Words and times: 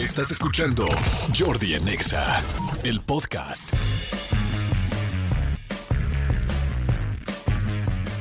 Estás 0.00 0.30
escuchando 0.30 0.86
Jordi 1.38 1.74
en 1.74 1.86
Exa, 1.86 2.42
el 2.84 3.02
podcast. 3.02 3.70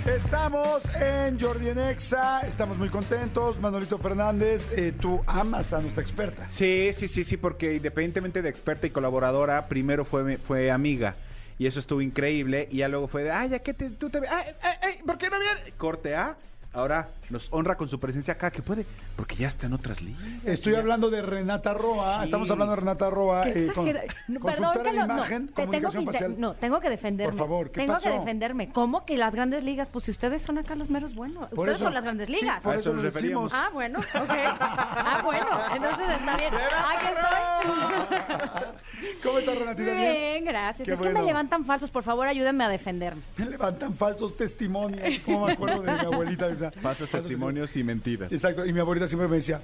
Estamos 0.06 0.84
en 0.94 1.40
Jordi 1.40 1.70
en 1.70 1.80
Exa, 1.80 2.42
estamos 2.42 2.78
muy 2.78 2.90
contentos. 2.90 3.62
Manolito 3.62 3.98
Fernández, 3.98 4.70
eh, 4.76 4.92
tú 4.92 5.22
amas 5.26 5.72
a 5.72 5.80
nuestra 5.80 6.04
experta. 6.04 6.50
Sí, 6.50 6.92
sí, 6.94 7.08
sí, 7.08 7.24
sí, 7.24 7.38
porque 7.38 7.76
independientemente 7.76 8.42
de 8.42 8.50
experta 8.50 8.86
y 8.86 8.90
colaboradora, 8.90 9.70
primero 9.70 10.04
fue, 10.04 10.38
fue 10.38 10.72
amiga. 10.72 11.16
Y 11.58 11.66
eso 11.66 11.80
estuvo 11.80 12.02
increíble. 12.02 12.68
Y 12.70 12.80
ya 12.80 12.90
luego 12.90 13.08
fue 13.08 13.24
de, 13.24 13.32
ay, 13.32 13.52
ya 13.52 13.60
que 13.60 13.74
te, 13.74 13.90
tú 13.92 14.10
te... 14.10 14.18
Ay, 14.18 14.48
ay, 14.62 14.76
ay, 14.82 15.00
¿Por 15.06 15.18
qué 15.18 15.30
no 15.30 15.40
viene? 15.40 15.72
Corte 15.78 16.14
A. 16.14 16.36
Ahora 16.72 17.10
nos 17.32 17.48
honra 17.52 17.76
con 17.76 17.90
su 17.90 18.00
presencia 18.00 18.36
acá, 18.36 18.52
que 18.52 18.62
puede, 18.62 18.86
porque 19.16 19.36
ya 19.36 19.48
está 19.48 19.66
en 19.66 19.74
otras 19.74 20.02
ligas. 20.04 20.22
Estoy 20.46 20.74
Ya. 20.74 20.80
hablando 20.80 21.10
de 21.10 21.24
Renata 21.24 21.74
Roa, 21.74 22.20
Sí. 22.20 22.26
estamos 22.26 22.52
hablando 22.52 22.72
de 22.76 22.80
Renata 22.80 23.10
Roa, 23.10 23.48
eh, 23.50 23.72
con, 23.74 23.86
No, 24.28 24.40
perdón, 24.40 24.74
que 24.84 24.94
lo- 24.94 25.08
no, 25.08 25.16
imagen, 25.16 25.48
te 25.48 25.66
tengo 25.66 25.90
que, 25.92 26.02
facial. 26.06 26.36
no, 26.40 26.54
tengo 26.54 26.80
que 26.80 26.90
defenderme. 26.92 27.36
Por 27.36 27.48
favor, 27.48 27.72
¿qué 27.72 27.80
tengo 27.82 27.94
pasó? 27.94 28.04
que 28.12 28.20
defenderme. 28.20 28.72
¿Cómo 28.72 29.04
que 29.04 29.18
las 29.18 29.34
grandes 29.34 29.64
ligas? 29.64 29.90
Pues 29.92 30.06
si 30.06 30.12
ustedes 30.12 30.44
son 30.44 30.60
acá 30.60 30.76
los 30.76 30.92
meros 30.92 31.16
buenos. 31.16 31.48
Por 31.50 31.60
ustedes 31.60 31.78
eso- 31.78 31.86
son 31.86 31.94
las 31.96 32.04
grandes 32.04 32.28
sí, 32.28 32.34
ligas. 32.34 32.62
por 32.64 32.76
A 32.76 32.80
eso 32.80 32.94
nos 32.94 33.02
decimos. 33.04 33.52
Ah, 33.54 33.70
bueno, 33.74 33.98
ok. 34.00 34.30
Ah, 34.60 35.22
bueno, 35.26 35.48
entonces 35.76 36.08
está 36.20 36.38
bien. 36.38 36.54
Aquí 36.54 37.06
estoy. 37.08 38.68
¿Cómo 39.24 39.40
estás, 39.40 39.58
Renatita? 39.58 39.94
Bien. 39.94 40.14
Bien, 40.14 40.46
gracias. 40.46 40.86
Qué 40.86 40.94
es 40.94 41.00
que 41.00 41.10
me 41.10 41.22
levantan 41.22 41.66
falsos. 41.66 41.90
Por 41.92 42.04
favor, 42.04 42.28
ayúdenme 42.28 42.64
a 42.64 42.70
defenderme. 42.70 43.22
Me 43.38 43.46
levantan 43.46 43.94
falsos 43.96 44.36
testimonios, 44.38 45.20
como 45.22 45.46
me 45.46 45.54
acuerdo 45.54 45.82
de 45.82 45.92
mi 45.92 46.00
abuelita. 46.00 46.48
o 46.48 46.56
sea, 46.56 46.72
Falsos 46.72 47.10
testimonios 47.10 47.76
y 47.76 47.84
mentiras. 47.84 48.32
Exacto, 48.32 48.66
y 48.66 48.74
mi 48.74 48.80
abuelita 48.80 49.08
siempre 49.08 49.28
me 49.28 49.38
decía, 49.38 49.62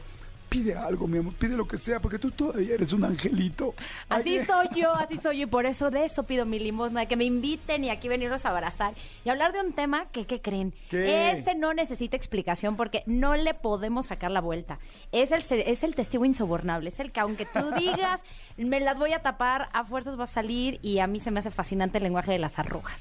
pide 0.49 0.75
algo, 0.75 1.07
mi 1.07 1.17
amor, 1.17 1.33
pide 1.33 1.55
lo 1.55 1.67
que 1.67 1.77
sea, 1.77 1.99
porque 1.99 2.19
tú 2.19 2.31
todavía 2.31 2.75
eres 2.75 2.93
un 2.93 3.03
angelito. 3.03 3.73
Así 4.09 4.37
Ay, 4.37 4.45
soy 4.45 4.67
yo, 4.75 4.93
así 4.95 5.17
soy 5.17 5.39
yo, 5.39 5.43
y 5.43 5.45
por 5.45 5.65
eso 5.65 5.91
de 5.91 6.05
eso 6.05 6.23
pido 6.23 6.45
mi 6.45 6.59
limosna, 6.59 7.01
de 7.01 7.07
que 7.07 7.15
me 7.15 7.25
inviten 7.25 7.83
y 7.83 7.89
aquí 7.89 8.07
venirlos 8.07 8.45
a 8.45 8.49
abrazar 8.49 8.93
y 9.23 9.29
hablar 9.29 9.53
de 9.53 9.61
un 9.61 9.73
tema 9.73 10.05
que, 10.11 10.25
¿qué 10.25 10.41
creen? 10.41 10.73
¿Qué? 10.89 11.31
Este 11.31 11.55
no 11.55 11.73
necesita 11.73 12.15
explicación 12.15 12.75
porque 12.75 13.03
no 13.05 13.35
le 13.35 13.53
podemos 13.53 14.07
sacar 14.07 14.31
la 14.31 14.41
vuelta. 14.41 14.79
Es 15.11 15.31
el, 15.31 15.43
es 15.61 15.83
el 15.83 15.95
testigo 15.95 16.25
insobornable, 16.25 16.89
es 16.89 16.99
el 16.99 17.11
que 17.11 17.19
aunque 17.19 17.45
tú 17.45 17.71
digas, 17.77 18.21
me 18.57 18.79
las 18.79 18.97
voy 18.97 19.13
a 19.13 19.21
tapar, 19.21 19.67
a 19.73 19.83
fuerzas 19.83 20.19
va 20.19 20.25
a 20.25 20.27
salir 20.27 20.79
y 20.81 20.99
a 20.99 21.07
mí 21.07 21.19
se 21.19 21.31
me 21.31 21.39
hace 21.39 21.51
fascinante 21.51 21.97
el 21.97 22.03
lenguaje 22.03 22.31
de 22.31 22.39
las 22.39 22.59
arrugas. 22.59 22.99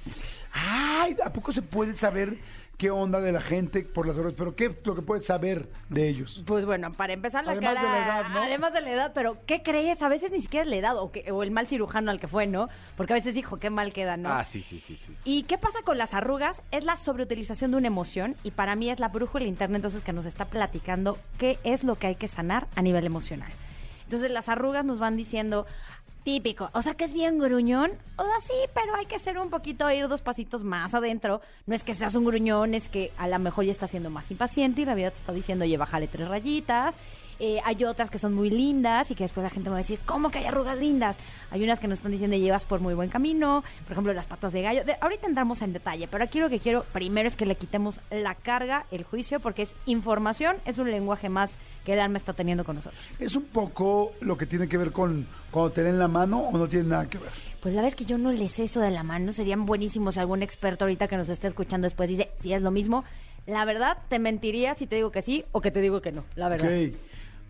Ay, 0.53 1.17
¿a 1.25 1.33
poco 1.33 1.53
se 1.53 1.63
puede 1.63 1.97
saber 1.97 2.37
qué 2.77 2.91
onda 2.91 3.21
de 3.21 3.33
la 3.33 3.41
gente 3.41 3.83
por 3.83 4.07
las 4.07 4.17
horas? 4.19 4.35
Pero 4.37 4.55
¿qué 4.55 4.67
es 4.67 4.87
lo 4.87 4.95
que 4.95 5.03
puedes 5.03 5.27
saber 5.27 5.69
de 5.89 6.09
ellos? 6.09 6.43
Pues 6.47 6.65
bueno, 6.67 6.93
para 6.93 7.13
empezar 7.13 7.45
la 7.45 7.53
Además 7.53 7.75
cara, 7.75 7.87
de 7.87 7.99
la 7.99 8.05
edad, 8.07 8.29
¿no? 8.35 8.43
además 8.43 8.73
de 8.73 8.81
la 8.81 8.91
edad, 8.93 9.13
pero 9.15 9.37
¿qué 9.47 9.63
crees? 9.63 10.03
A 10.03 10.09
veces 10.09 10.31
ni 10.33 10.41
siquiera 10.41 10.63
es 10.65 10.69
la 10.71 10.77
edad 10.77 10.97
o, 10.99 11.11
que- 11.13 11.31
o 11.33 11.43
el 11.43 11.51
mal 11.51 11.67
cirujano 11.69 12.11
al 12.11 12.21
que 12.21 12.29
fue, 12.29 12.47
¿no? 12.47 12.69
Porque 12.97 13.13
a 13.13 13.17
veces 13.17 13.35
dijo, 13.35 13.59
qué 13.59 13.71
mal 13.71 13.93
queda, 13.93 14.17
¿no? 14.17 14.29
Ah, 14.31 14.45
sí, 14.45 14.61
sí, 14.63 14.81
sí, 14.81 14.97
sí. 14.97 15.13
¿Y 15.25 15.45
qué 15.45 15.59
pasa 15.59 15.79
con 15.85 15.99
las 15.99 16.15
arrugas? 16.15 16.63
Es 16.71 16.85
la 16.85 16.97
sobreutilización 16.97 17.71
de 17.71 17.77
una 17.79 17.87
emoción 17.87 18.37
y 18.43 18.51
para 18.51 18.77
mí 18.77 18.91
es 18.91 18.99
la 19.01 19.09
brújula 19.09 19.45
interna 19.45 19.77
entonces 19.77 20.03
que 20.03 20.13
nos 20.13 20.27
está 20.27 20.47
platicando 20.47 21.19
qué 21.39 21.59
es 21.65 21.85
lo 21.85 21.95
que 21.97 22.09
hay 22.09 22.17
que 22.17 22.29
sanar 22.29 22.67
a 22.77 22.83
nivel 22.83 23.07
emocional. 23.07 23.51
Entonces 24.05 24.31
las 24.31 24.49
arrugas 24.49 24.85
nos 24.85 24.99
van 24.99 25.17
diciendo 25.17 25.67
típico, 26.25 26.71
o 26.73 26.83
sea 26.83 26.95
que 26.95 27.05
es 27.05 27.13
bien 27.13 27.39
gruñón, 27.39 27.93
o 28.17 28.25
sea 28.25 28.41
sí, 28.41 28.55
pero 28.75 28.95
hay 28.95 29.07
que 29.07 29.19
ser 29.19 29.39
un 29.39 29.51
poquito, 29.51 29.89
ir 29.91 30.09
dos 30.09 30.23
pasitos 30.23 30.65
más 30.65 30.95
adentro. 30.95 31.41
No 31.67 31.75
es 31.75 31.85
que 31.85 31.95
seas 31.95 32.15
un 32.15 32.25
gruñón, 32.25 32.75
es 32.75 32.89
que 32.89 33.13
a 33.19 33.29
lo 33.29 33.39
mejor 33.39 33.65
ya 33.65 33.71
estás 33.71 33.91
siendo 33.91 34.11
más 34.11 34.31
impaciente 34.31 34.81
y 34.81 34.85
la 34.85 34.95
vida 34.95 35.11
te 35.11 35.19
está 35.19 35.33
diciendo, 35.33 35.65
oye, 35.65 35.77
bájale 35.77 36.09
tres 36.09 36.27
rayitas. 36.27 36.97
Eh, 37.41 37.61
hay 37.65 37.85
otras 37.85 38.11
que 38.11 38.19
son 38.19 38.35
muy 38.35 38.51
lindas 38.51 39.11
y 39.11 39.15
que 39.15 39.25
después 39.25 39.43
la 39.43 39.51
gente 39.51 39.69
me 39.69 39.73
va 39.75 39.79
a 39.79 39.83
decir, 39.83 39.99
¿cómo 40.07 40.31
que 40.31 40.39
hay 40.39 40.45
arrugas 40.47 40.79
lindas? 40.79 41.17
Hay 41.51 41.63
unas 41.65 41.81
que 41.81 41.89
nos 41.89 41.99
están 41.99 42.13
diciendo, 42.13 42.37
llevas 42.37 42.65
por 42.65 42.81
muy 42.81 42.95
buen 42.95 43.11
camino, 43.11 43.63
por 43.85 43.93
ejemplo, 43.93 44.13
las 44.13 44.27
patas 44.27 44.53
de 44.53 44.63
gallo. 44.63 44.85
De- 44.85 44.97
ahorita 45.01 45.27
entramos 45.27 45.61
en 45.63 45.73
detalle, 45.73 46.07
pero 46.09 46.25
aquí 46.25 46.41
lo 46.41 46.49
que 46.49 46.59
quiero 46.61 46.85
primero 46.93 47.29
es 47.29 47.37
que 47.37 47.47
le 47.47 47.57
quitemos 47.57 48.01
la 48.11 48.35
carga, 48.35 48.87
el 48.91 49.05
juicio, 49.05 49.41
porque 49.41 49.63
es 49.63 49.75
información, 49.87 50.57
es 50.65 50.79
un 50.79 50.91
lenguaje 50.91 51.29
más 51.29 51.51
que 51.85 51.93
el 51.93 52.01
alma 52.01 52.17
está 52.19 52.33
teniendo 52.33 52.65
con 52.65 52.77
nosotros. 52.77 53.01
¿Es 53.19 53.37
un 53.37 53.45
poco 53.45 54.13
lo 54.21 54.37
que 54.39 54.47
tiene 54.47 54.69
que 54.69 54.79
ver 54.79 54.91
con 54.93 55.27
cuando 55.51 55.73
te 55.73 55.83
leen 55.83 55.99
la 55.99 56.09
mano 56.09 56.39
o 56.41 56.57
no 56.57 56.67
tiene 56.69 56.89
nada 56.89 57.09
que 57.09 57.19
ver? 57.19 57.31
Pues 57.61 57.75
la 57.75 57.83
vez 57.83 57.95
que 57.95 58.05
yo 58.05 58.17
no 58.19 58.33
les 58.33 58.59
eso 58.59 58.81
de 58.81 58.91
la 58.91 59.03
mano, 59.03 59.33
serían 59.33 59.67
buenísimos 59.67 60.15
si 60.15 60.21
algún 60.21 60.43
experto 60.43 60.85
ahorita 60.85 61.09
que 61.09 61.17
nos 61.17 61.29
esté 61.29 61.47
escuchando 61.47 61.87
después 61.87 62.09
dice, 62.09 62.31
si 62.41 62.53
es 62.53 62.63
lo 62.63 62.71
mismo. 62.71 63.05
La 63.47 63.67
verdad, 63.67 63.99
te 64.09 64.19
mentiría 64.19 64.75
si 64.75 64.87
te 64.87 64.97
digo 64.97 65.11
que 65.11 65.21
sí 65.21 65.45
o 65.53 65.61
que 65.61 65.71
te 65.71 65.83
digo 65.83 66.01
que 66.01 66.13
no, 66.13 66.25
la 66.35 66.49
verdad. 66.49 66.69
Ok, 66.69 66.95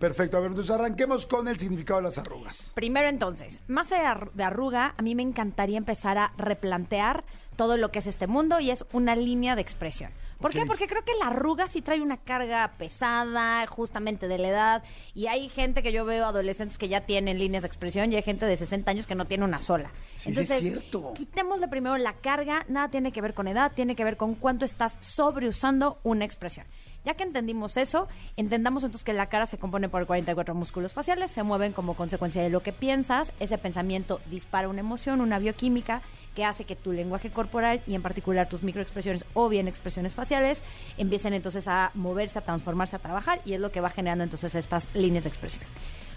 perfecto. 0.09 0.37
A 0.37 0.41
ver, 0.41 0.51
entonces 0.51 0.71
arranquemos 0.75 1.27
con 1.27 1.49
el 1.49 1.59
significado 1.59 2.01
de 2.01 2.05
las 2.05 2.19
arrugas. 2.19 2.71
Primero 2.75 3.09
entonces, 3.09 3.61
más 3.69 3.91
allá 3.93 4.03
de 4.03 4.09
arru- 4.09 4.33
de 4.33 4.43
arruga, 4.45 4.95
a 4.97 5.03
mí 5.03 5.15
me 5.15 5.23
encantaría 5.23 5.79
empezar 5.79 6.19
a 6.19 6.33
replantear 6.37 7.25
todo 7.57 7.77
lo 7.77 7.91
que 7.91 8.01
es 8.01 8.07
este 8.07 8.27
mundo 8.27 8.59
y 8.61 8.71
es 8.71 8.85
una 8.93 9.15
línea 9.17 9.55
de 9.55 9.63
expresión. 9.63 10.11
¿Por 10.41 10.51
qué? 10.51 10.67
Porque 10.67 10.87
creo 10.89 11.05
que 11.05 11.13
la 11.21 11.29
arruga 11.29 11.69
sí 11.69 11.81
trae 11.81 12.03
una 12.03 12.17
carga 12.19 12.73
pesada, 12.77 13.67
justamente 13.67 14.29
de 14.29 14.37
la 14.39 14.49
edad, 14.49 14.83
y 15.15 15.29
hay 15.29 15.49
gente 15.49 15.83
que 15.83 15.93
yo 15.93 16.05
veo, 16.05 16.27
adolescentes 16.27 16.77
que 16.77 16.89
ya 16.89 17.03
tienen 17.03 17.39
líneas 17.39 17.63
de 17.63 17.69
expresión, 17.69 18.13
y 18.13 18.17
hay 18.17 18.23
gente 18.23 18.45
de 18.45 18.57
60 18.57 18.91
años 18.91 19.07
que 19.07 19.15
no 19.15 19.25
tiene 19.25 19.45
una 19.45 19.61
sola. 19.61 19.91
Sí, 20.19 20.35
sí 20.35 20.41
es 20.41 20.49
cierto. 20.49 21.13
quitémosle 21.15 21.69
primero 21.69 21.97
la 21.97 22.13
carga, 22.15 22.67
nada 22.69 22.89
tiene 22.89 23.11
que 23.13 23.23
ver 23.23 23.33
con 23.33 23.47
edad, 23.49 23.73
tiene 23.75 23.95
que 23.95 24.05
ver 24.05 24.17
con 24.19 24.35
cuánto 24.35 24.65
estás 24.65 24.99
sobreusando 25.01 25.97
una 26.03 26.25
expresión. 26.25 26.67
Ya 27.05 27.15
que 27.15 27.23
entendimos 27.23 27.77
eso, 27.77 28.09
entendamos 28.37 28.83
entonces 28.83 29.05
que 29.05 29.13
la 29.13 29.27
cara 29.27 29.45
se 29.45 29.59
compone 29.59 29.91
por 29.91 30.07
44 30.07 30.55
músculos 30.55 30.95
faciales, 30.95 31.31
se 31.31 31.43
mueven 31.43 31.73
como 31.73 31.95
consecuencia 31.95 32.43
de 32.43 32.49
lo 32.49 32.61
que 32.61 32.73
piensas, 32.73 33.33
ese 33.41 33.59
pensamiento 33.59 34.21
dispara 34.31 34.69
una 34.69 34.81
emoción, 34.81 35.21
una 35.21 35.39
bioquímica 35.39 36.01
que 36.35 36.45
hace 36.45 36.65
que 36.65 36.77
tu 36.77 36.93
lenguaje 36.93 37.31
corporal 37.31 37.83
y 37.87 37.95
en 37.95 38.03
particular 38.03 38.49
tus 38.49 38.63
microexpresiones 38.63 39.25
o 39.35 39.49
bien 39.49 39.69
expresiones 39.69 40.15
faciales 40.15 40.63
empiecen 40.97 41.35
entonces 41.35 41.69
a 41.69 41.91
moverse, 41.95 42.39
a 42.39 42.43
transformarse, 42.43 42.97
a 42.97 43.01
trabajar 43.01 43.41
y 43.45 43.53
es 43.53 43.61
lo 43.61 43.71
que 43.71 43.81
va 43.81 43.91
generando 43.91 44.25
entonces 44.25 44.55
estas 44.55 44.89
líneas 44.95 45.25
de 45.25 45.29
expresión. 45.29 45.65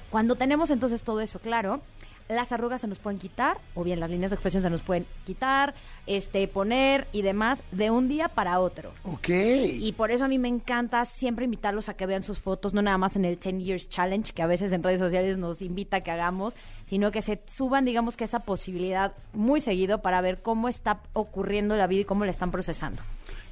Cuando 0.10 0.36
tenemos 0.36 0.72
entonces 0.72 1.04
todo 1.04 1.20
eso 1.20 1.40
claro, 1.40 1.82
las 2.30 2.52
arrugas 2.52 2.82
se 2.82 2.88
nos 2.88 3.00
pueden 3.00 3.20
quitar, 3.20 3.58
o 3.74 3.84
bien 3.84 4.00
las 4.00 4.10
líneas 4.10 4.32
de 4.32 4.36
expresión 4.36 4.64
se 4.64 4.70
nos 4.70 4.82
pueden 4.82 5.06
quitar, 5.26 5.74
este, 6.06 6.48
poner 6.48 7.08
y 7.12 7.22
demás 7.22 7.60
de 7.72 7.92
un 7.92 8.08
día 8.08 8.28
para 8.28 8.60
otro. 8.60 8.92
Ok. 9.04 9.30
Y 9.30 9.94
por 9.94 10.12
eso 10.12 10.26
a 10.26 10.28
mí 10.28 10.38
me 10.38 10.48
encanta 10.48 11.06
siempre 11.06 11.46
invitarlos 11.46 11.90
a 11.90 11.94
que 11.96 12.06
vean 12.06 12.24
sus 12.24 12.40
fotos, 12.40 12.74
no 12.74 12.82
nada 12.82 12.98
más 12.98 13.16
en 13.16 13.26
el 13.26 13.40
10 13.40 13.60
Years 13.60 13.90
Challenge, 13.90 14.34
que 14.34 14.42
a 14.42 14.48
veces 14.48 14.72
en 14.72 14.84
redes 14.84 15.00
sociales 15.00 15.38
nos 15.38 15.62
invita 15.62 15.98
a 15.98 16.02
que 16.02 16.12
hagamos, 16.12 16.56
sino 16.88 17.12
que 17.12 17.22
se 17.22 17.40
suban, 17.56 17.86
digamos 17.86 18.18
que 18.18 18.24
esa 18.24 18.40
posibilidad 18.40 19.14
muy 19.34 19.62
seguido 19.62 20.00
para 20.00 20.22
ver 20.22 20.42
cómo 20.42 20.70
está 20.70 21.00
ocurriendo 21.14 21.76
la 21.76 21.88
vida 21.88 22.02
y 22.02 22.06
cómo 22.06 22.26
la 22.26 22.32
están 22.32 22.52
procesando. 22.52 23.02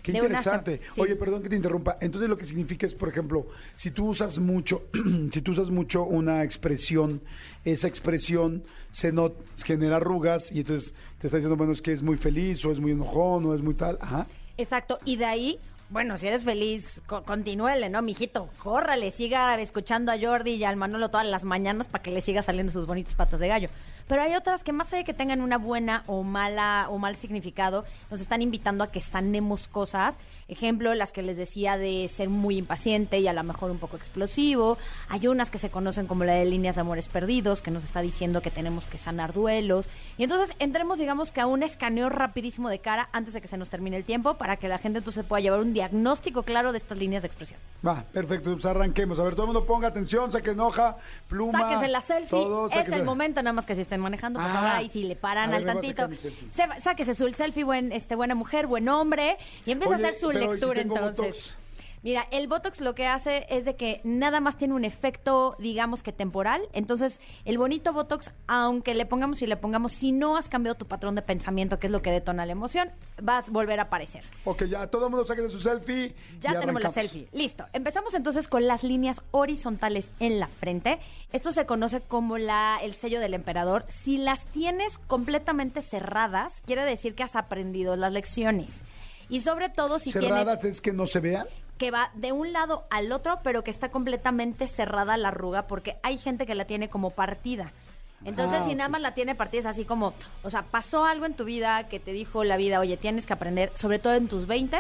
Qué 0.06 0.12
De 0.12 0.20
interesante. 0.20 0.80
sí. 0.94 1.02
Oye, 1.02 1.16
perdón 1.16 1.42
que 1.42 1.50
te 1.50 1.56
interrumpa. 1.56 1.98
Entonces 2.00 2.30
lo 2.30 2.38
que 2.38 2.46
significa 2.46 2.86
es, 2.86 2.94
por 2.94 3.10
ejemplo, 3.10 3.46
si 3.76 3.90
tú 3.90 4.08
usas 4.10 4.38
mucho, 4.38 4.84
si 5.32 5.42
tú 5.42 5.52
usas 5.52 5.70
mucho 5.72 6.04
una 6.04 6.44
expresión, 6.44 7.22
esa 7.64 7.88
expresión 7.88 8.64
se 8.94 9.12
not, 9.12 9.34
genera 9.64 9.96
arrugas 9.98 10.52
y 10.52 10.60
entonces 10.60 10.94
te 11.20 11.28
está 11.28 11.38
diciendo, 11.38 11.58
bueno, 11.58 11.74
es 11.74 11.82
que 11.82 11.92
es 11.92 12.04
muy 12.04 12.18
feliz 12.18 12.64
o 12.66 12.72
es 12.72 12.80
muy 12.80 12.92
enojón 12.92 13.46
o 13.46 13.56
es 13.56 13.62
muy 13.62 13.74
tal. 13.74 13.98
Ajá. 14.00 14.28
Exacto, 14.58 15.00
y 15.04 15.16
de 15.18 15.26
ahí, 15.26 15.60
bueno, 15.90 16.18
si 16.18 16.28
eres 16.28 16.44
feliz, 16.44 17.02
co- 17.08 17.24
continúele, 17.24 17.90
¿no, 17.90 18.02
mijito? 18.02 18.50
Córrale, 18.64 19.12
siga 19.12 19.60
escuchando 19.60 20.12
a 20.12 20.20
Jordi 20.20 20.52
y 20.52 20.64
al 20.64 20.78
Manolo 20.78 21.10
todas 21.10 21.28
las 21.28 21.44
mañanas 21.44 21.88
para 21.88 22.02
que 22.04 22.12
le 22.12 22.22
siga 22.22 22.42
saliendo 22.42 22.72
sus 22.72 22.86
bonitas 22.86 23.16
patas 23.16 23.40
de 23.40 23.48
gallo. 23.50 23.70
Pero 24.08 24.22
hay 24.22 24.36
otras 24.36 24.64
que 24.64 24.72
más 24.72 24.88
allá 24.88 25.00
de 25.00 25.04
que 25.04 25.14
tengan 25.14 25.42
una 25.42 25.58
buena 25.58 26.04
o 26.08 26.24
mala 26.24 26.88
o 26.90 26.98
mal 26.98 27.16
significado, 27.16 27.86
nos 28.12 28.22
están 28.22 28.42
invitando 28.42 28.84
a 28.84 28.92
que 28.92 29.02
sanemos 29.02 29.68
cosas. 29.68 30.16
Ejemplo, 30.48 30.94
las 30.94 31.12
que 31.12 31.24
les 31.24 31.38
decía 31.38 31.76
de 31.76 32.08
ser 32.08 32.30
muy 32.30 32.58
impaciente 32.58 33.20
y 33.20 33.28
a 33.28 33.34
lo 33.34 33.44
mejor 33.44 33.72
un 33.72 33.80
poco 33.80 33.98
explosivo. 33.98 34.78
Hay 35.10 35.28
unas 35.28 35.50
que 35.50 35.58
se 35.58 35.72
conocen 35.72 36.06
como 36.06 36.24
la 36.24 36.34
de 36.34 36.46
líneas 36.46 36.76
de 36.76 36.82
amores 36.82 37.08
perdidos, 37.08 37.64
que 37.64 37.72
nos 37.72 37.84
está 37.84 38.02
diciendo 38.02 38.42
que 38.42 38.52
tenemos 38.52 38.86
que 38.86 39.00
sanar 39.00 39.34
duelos. 39.34 39.88
Y 40.20 40.24
entonces 40.24 40.56
entremos, 40.60 41.00
digamos 41.00 41.32
que 41.32 41.42
a 41.42 41.48
un 41.48 41.64
escaneo 41.64 42.10
rapidísimo 42.10 42.70
de 42.70 42.80
cara 42.80 43.10
antes 43.12 43.34
de 43.34 43.42
que 43.42 43.48
se 43.48 43.58
nos 43.58 43.70
termine 43.70 43.98
el 43.98 44.04
tiempo 44.04 44.36
para 44.36 44.58
que 44.58 44.68
la 44.68 44.78
gente 44.78 45.00
entonces 45.00 45.26
pueda 45.26 45.42
llevar 45.42 45.62
un 45.62 45.74
diagnóstico 45.74 46.44
claro 46.44 46.72
de 46.72 46.78
estas 46.78 47.00
líneas 47.00 47.24
de 47.24 47.28
expresión. 47.28 47.60
Va, 47.86 48.04
perfecto, 48.04 48.52
pues 48.52 48.66
arranquemos. 48.66 49.20
A 49.20 49.24
ver, 49.24 49.34
todo 49.34 49.44
el 49.44 49.54
mundo 49.54 49.66
ponga 49.66 49.88
atención, 49.88 50.32
saquen 50.32 50.60
hoja, 50.60 50.98
pluma. 51.28 51.58
Sáquese 51.58 51.88
la 51.88 52.02
selfie, 52.02 52.30
todo, 52.30 52.68
es 52.68 52.90
el 52.90 53.04
momento, 53.04 53.42
nada 53.42 53.54
más 53.54 53.66
que 53.66 53.74
si 53.74 53.82
estén 53.96 54.02
manejando, 54.02 54.40
Ah. 54.40 54.58
ahora 54.60 54.82
y 54.84 54.90
si 54.90 55.04
le 55.04 55.16
paran 55.16 55.54
al 55.54 55.66
tantito, 55.66 56.10
se- 56.52 56.82
sáquese 56.82 57.16
su 57.16 57.32
selfie, 57.34 57.64
buen, 57.64 57.92
este, 57.92 58.16
buena 58.16 58.36
mujer, 58.36 58.68
buen 58.68 58.88
hombre, 58.90 59.38
y 59.66 59.72
empieza 59.72 59.96
a 59.96 59.98
hacer 59.98 60.14
su 60.14 60.28
pero 60.28 60.40
¿y 60.40 60.44
si 60.44 60.50
lectura 60.52 60.82
entonces. 60.82 61.54
Mira, 62.06 62.28
el 62.30 62.48
Botox 62.48 62.82
lo 62.82 62.94
que 62.94 63.08
hace 63.08 63.48
es 63.50 63.66
de 63.66 63.76
que 63.76 64.00
nada 64.04 64.40
más 64.40 64.60
tiene 64.60 64.76
un 64.76 64.86
efecto, 64.86 65.56
digamos 65.58 66.04
que 66.04 66.12
temporal. 66.12 66.62
Entonces, 66.72 67.20
el 67.46 67.58
bonito 67.58 67.94
Botox, 67.94 68.30
aunque 68.46 68.94
le 68.94 69.08
pongamos 69.08 69.42
y 69.42 69.48
le 69.48 69.58
pongamos, 69.58 69.94
si 69.94 70.12
no 70.12 70.38
has 70.38 70.48
cambiado 70.48 70.78
tu 70.78 70.86
patrón 70.86 71.16
de 71.16 71.24
pensamiento, 71.24 71.80
que 71.80 71.88
es 71.88 71.92
lo 71.92 72.04
que 72.04 72.12
detona 72.12 72.46
la 72.46 72.52
emoción, 72.52 72.92
vas 73.24 73.48
a 73.48 73.52
volver 73.52 73.80
a 73.80 73.86
aparecer. 73.86 74.24
Ok, 74.44 74.66
ya 74.66 74.86
todo 74.86 75.06
el 75.06 75.10
mundo 75.10 75.26
saque 75.26 75.42
de 75.42 75.50
su 75.50 75.60
selfie. 75.60 76.14
Ya 76.42 76.60
tenemos 76.60 76.84
la 76.84 76.92
selfie. 76.92 77.28
Listo. 77.32 77.66
Empezamos 77.74 78.14
entonces 78.14 78.48
con 78.48 78.68
las 78.68 78.84
líneas 78.84 79.24
horizontales 79.32 80.12
en 80.20 80.40
la 80.40 80.48
frente. 80.48 81.00
Esto 81.34 81.52
se 81.54 81.66
conoce 81.66 82.02
como 82.02 82.38
la, 82.38 82.78
el 82.84 82.94
sello 82.94 83.20
del 83.20 83.34
emperador. 83.34 83.84
Si 84.04 84.20
las 84.20 84.46
tienes 84.52 85.00
completamente 85.00 85.82
cerradas, 85.82 86.62
quiere 86.68 86.86
decir 86.86 87.16
que 87.16 87.24
has 87.24 87.36
aprendido 87.36 87.96
las 87.96 88.14
lecciones. 88.14 88.84
Y 89.28 89.42
sobre 89.42 89.70
todo 89.70 89.98
si 89.98 90.12
tienes 90.12 90.30
Cerradas 90.30 90.64
es 90.66 90.82
que 90.82 90.94
no 90.94 91.08
se 91.08 91.20
vean. 91.20 91.48
Que 91.78 91.92
va 91.92 92.12
de 92.14 92.32
un 92.32 92.54
lado 92.54 92.86
al 92.90 93.12
otro, 93.12 93.40
pero 93.44 93.64
que 93.64 93.72
está 93.72 93.90
completamente 93.90 94.68
cerrada 94.68 95.18
la 95.18 95.30
arruga, 95.30 95.68
porque 95.68 95.98
hay 96.04 96.18
gente 96.18 96.46
que 96.46 96.56
la 96.56 96.66
tiene 96.66 96.90
como 96.90 97.10
partida. 97.10 97.72
Entonces, 98.24 98.62
Ah, 98.62 98.66
si 98.66 98.76
nada 98.76 98.90
más 98.90 99.02
la 99.02 99.14
tiene 99.14 99.36
partida, 99.36 99.60
es 99.60 99.66
así 99.66 99.86
como, 99.86 100.14
o 100.42 100.50
sea, 100.50 100.64
pasó 100.64 101.06
algo 101.06 101.26
en 101.26 101.34
tu 101.36 101.44
vida 101.44 101.88
que 101.90 102.00
te 102.00 102.12
dijo 102.12 102.44
la 102.44 102.58
vida, 102.58 102.80
oye, 102.80 102.98
tienes 102.98 103.26
que 103.26 103.34
aprender, 103.34 103.72
sobre 103.76 104.00
todo 104.00 104.14
en 104.14 104.28
tus 104.28 104.48
20 104.48 104.78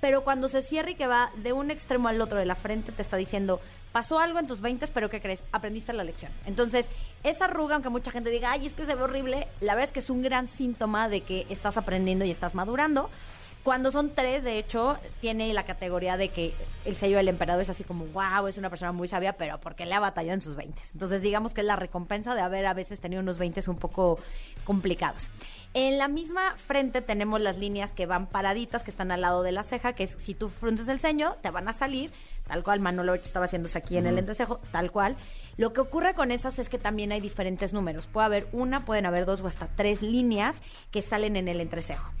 pero 0.00 0.24
cuando 0.24 0.48
se 0.48 0.62
cierra 0.62 0.90
y 0.90 0.94
que 0.94 1.06
va 1.06 1.30
de 1.36 1.52
un 1.52 1.70
extremo 1.70 2.08
al 2.08 2.20
otro 2.20 2.38
de 2.38 2.46
la 2.46 2.54
frente, 2.54 2.92
te 2.92 3.02
está 3.02 3.16
diciendo, 3.16 3.60
pasó 3.92 4.18
algo 4.18 4.38
en 4.38 4.46
tus 4.46 4.60
20 4.60 4.86
pero 4.88 5.08
¿qué 5.08 5.20
crees? 5.20 5.42
Aprendiste 5.52 5.92
la 5.92 6.04
lección. 6.04 6.30
Entonces, 6.44 6.88
esa 7.24 7.46
arruga, 7.46 7.74
aunque 7.74 7.88
mucha 7.88 8.10
gente 8.10 8.30
diga, 8.30 8.52
ay, 8.52 8.66
es 8.66 8.74
que 8.74 8.86
se 8.86 8.94
ve 8.94 9.02
horrible, 9.02 9.48
la 9.60 9.74
verdad 9.74 9.88
es 9.88 9.92
que 9.92 10.00
es 10.00 10.10
un 10.10 10.22
gran 10.22 10.48
síntoma 10.48 11.08
de 11.08 11.22
que 11.22 11.46
estás 11.48 11.76
aprendiendo 11.76 12.24
y 12.24 12.30
estás 12.30 12.54
madurando. 12.54 13.08
Cuando 13.66 13.90
son 13.90 14.10
tres, 14.14 14.44
de 14.44 14.60
hecho, 14.60 14.96
tiene 15.20 15.52
la 15.52 15.64
categoría 15.64 16.16
de 16.16 16.28
que 16.28 16.54
el 16.84 16.94
sello 16.94 17.16
del 17.16 17.26
emperador 17.26 17.62
es 17.62 17.68
así 17.68 17.82
como, 17.82 18.04
wow, 18.06 18.46
es 18.46 18.58
una 18.58 18.70
persona 18.70 18.92
muy 18.92 19.08
sabia, 19.08 19.32
pero 19.32 19.58
porque 19.58 19.86
le 19.86 19.92
ha 19.92 19.98
batallado 19.98 20.34
en 20.34 20.40
sus 20.40 20.54
20. 20.54 20.80
Entonces, 20.92 21.20
digamos 21.20 21.52
que 21.52 21.62
es 21.62 21.66
la 21.66 21.74
recompensa 21.74 22.36
de 22.36 22.42
haber 22.42 22.64
a 22.66 22.74
veces 22.74 23.00
tenido 23.00 23.20
unos 23.20 23.38
20 23.38 23.68
un 23.68 23.76
poco 23.76 24.20
complicados. 24.62 25.30
En 25.74 25.98
la 25.98 26.06
misma 26.06 26.54
frente 26.54 27.02
tenemos 27.02 27.40
las 27.40 27.58
líneas 27.58 27.90
que 27.90 28.06
van 28.06 28.28
paraditas, 28.28 28.84
que 28.84 28.92
están 28.92 29.10
al 29.10 29.22
lado 29.22 29.42
de 29.42 29.50
la 29.50 29.64
ceja, 29.64 29.94
que 29.94 30.04
es 30.04 30.12
si 30.12 30.34
tú 30.34 30.48
frunces 30.48 30.86
el 30.86 31.00
ceño, 31.00 31.34
te 31.42 31.50
van 31.50 31.66
a 31.66 31.72
salir, 31.72 32.12
tal 32.46 32.62
cual 32.62 32.78
Manolo 32.78 33.14
estaba 33.14 33.46
haciéndose 33.46 33.78
aquí 33.78 33.96
en 33.96 34.06
el 34.06 34.16
entrecejo, 34.16 34.60
tal 34.70 34.92
cual. 34.92 35.16
Lo 35.56 35.72
que 35.72 35.80
ocurre 35.80 36.14
con 36.14 36.30
esas 36.30 36.60
es 36.60 36.68
que 36.68 36.78
también 36.78 37.10
hay 37.10 37.20
diferentes 37.20 37.72
números. 37.72 38.06
Puede 38.06 38.26
haber 38.26 38.48
una, 38.52 38.84
pueden 38.84 39.06
haber 39.06 39.26
dos 39.26 39.40
o 39.40 39.48
hasta 39.48 39.66
tres 39.66 40.02
líneas 40.02 40.62
que 40.92 41.02
salen 41.02 41.34
en 41.34 41.48
el 41.48 41.60
entrecejo. 41.60 42.12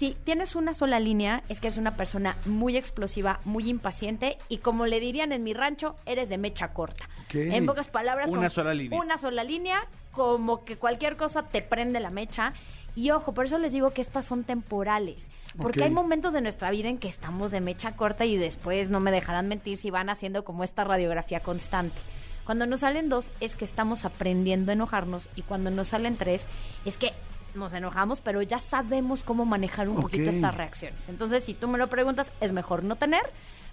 Si 0.00 0.16
tienes 0.24 0.56
una 0.56 0.72
sola 0.72 0.98
línea, 0.98 1.42
es 1.50 1.60
que 1.60 1.66
eres 1.66 1.76
una 1.76 1.94
persona 1.94 2.38
muy 2.46 2.78
explosiva, 2.78 3.40
muy 3.44 3.68
impaciente 3.68 4.38
y 4.48 4.56
como 4.56 4.86
le 4.86 4.98
dirían 4.98 5.30
en 5.30 5.44
mi 5.44 5.52
rancho, 5.52 5.94
eres 6.06 6.30
de 6.30 6.38
mecha 6.38 6.72
corta. 6.72 7.06
En 7.34 7.66
pocas 7.66 7.88
palabras, 7.88 8.30
Una 8.30 8.38
como 8.38 8.48
sola 8.48 8.72
línea. 8.72 8.98
Una 8.98 9.18
sola 9.18 9.44
línea, 9.44 9.86
como 10.12 10.64
que 10.64 10.76
cualquier 10.76 11.18
cosa 11.18 11.42
te 11.42 11.60
prende 11.60 12.00
la 12.00 12.08
mecha. 12.08 12.54
Y 12.94 13.10
ojo, 13.10 13.34
por 13.34 13.44
eso 13.44 13.58
les 13.58 13.72
digo 13.72 13.90
que 13.90 14.00
estas 14.00 14.24
son 14.24 14.44
temporales. 14.44 15.28
Porque 15.58 15.84
hay 15.84 15.90
momentos 15.90 16.32
de 16.32 16.40
nuestra 16.40 16.70
vida 16.70 16.88
en 16.88 16.96
que 16.96 17.08
estamos 17.08 17.50
de 17.50 17.60
mecha 17.60 17.94
corta 17.94 18.24
y 18.24 18.38
después 18.38 18.88
no 18.88 19.00
me 19.00 19.10
dejarán 19.10 19.48
mentir 19.48 19.76
si 19.76 19.90
van 19.90 20.08
haciendo 20.08 20.46
como 20.46 20.64
esta 20.64 20.82
radiografía 20.82 21.40
constante. 21.40 22.00
Cuando 22.46 22.64
nos 22.64 22.80
salen 22.80 23.10
dos 23.10 23.30
es 23.40 23.54
que 23.54 23.66
estamos 23.66 24.06
aprendiendo 24.06 24.72
a 24.72 24.74
enojarnos 24.74 25.28
y 25.36 25.42
cuando 25.42 25.70
nos 25.70 25.88
salen 25.88 26.16
tres 26.16 26.46
es 26.86 26.96
que 26.96 27.12
nos 27.54 27.72
enojamos, 27.74 28.20
pero 28.20 28.42
ya 28.42 28.58
sabemos 28.58 29.24
cómo 29.24 29.44
manejar 29.44 29.88
un 29.88 30.00
poquito 30.00 30.30
estas 30.30 30.54
reacciones. 30.54 31.08
Entonces, 31.08 31.44
si 31.44 31.54
tú 31.54 31.68
me 31.68 31.78
lo 31.78 31.88
preguntas, 31.88 32.30
es 32.40 32.52
mejor 32.52 32.84
no 32.84 32.96
tener, 32.96 33.22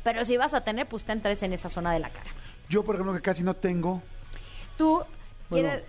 pero 0.04 0.26
si 0.26 0.38
vas 0.38 0.54
a 0.54 0.62
tener, 0.62 0.88
pues 0.88 1.04
ten 1.04 1.22
tres 1.22 1.44
en 1.44 1.54
esa 1.54 1.70
zona 1.70 1.92
de 1.94 2.00
la 2.00 2.10
cara. 2.10 2.30
Yo, 2.70 2.84
por 2.84 2.96
ejemplo, 2.96 3.14
que 3.14 3.22
casi 3.22 3.44
no 3.44 3.54
tengo, 3.54 4.02
Tú 4.78 5.02
Bueno. 5.50 5.68
quieres... 5.70 5.84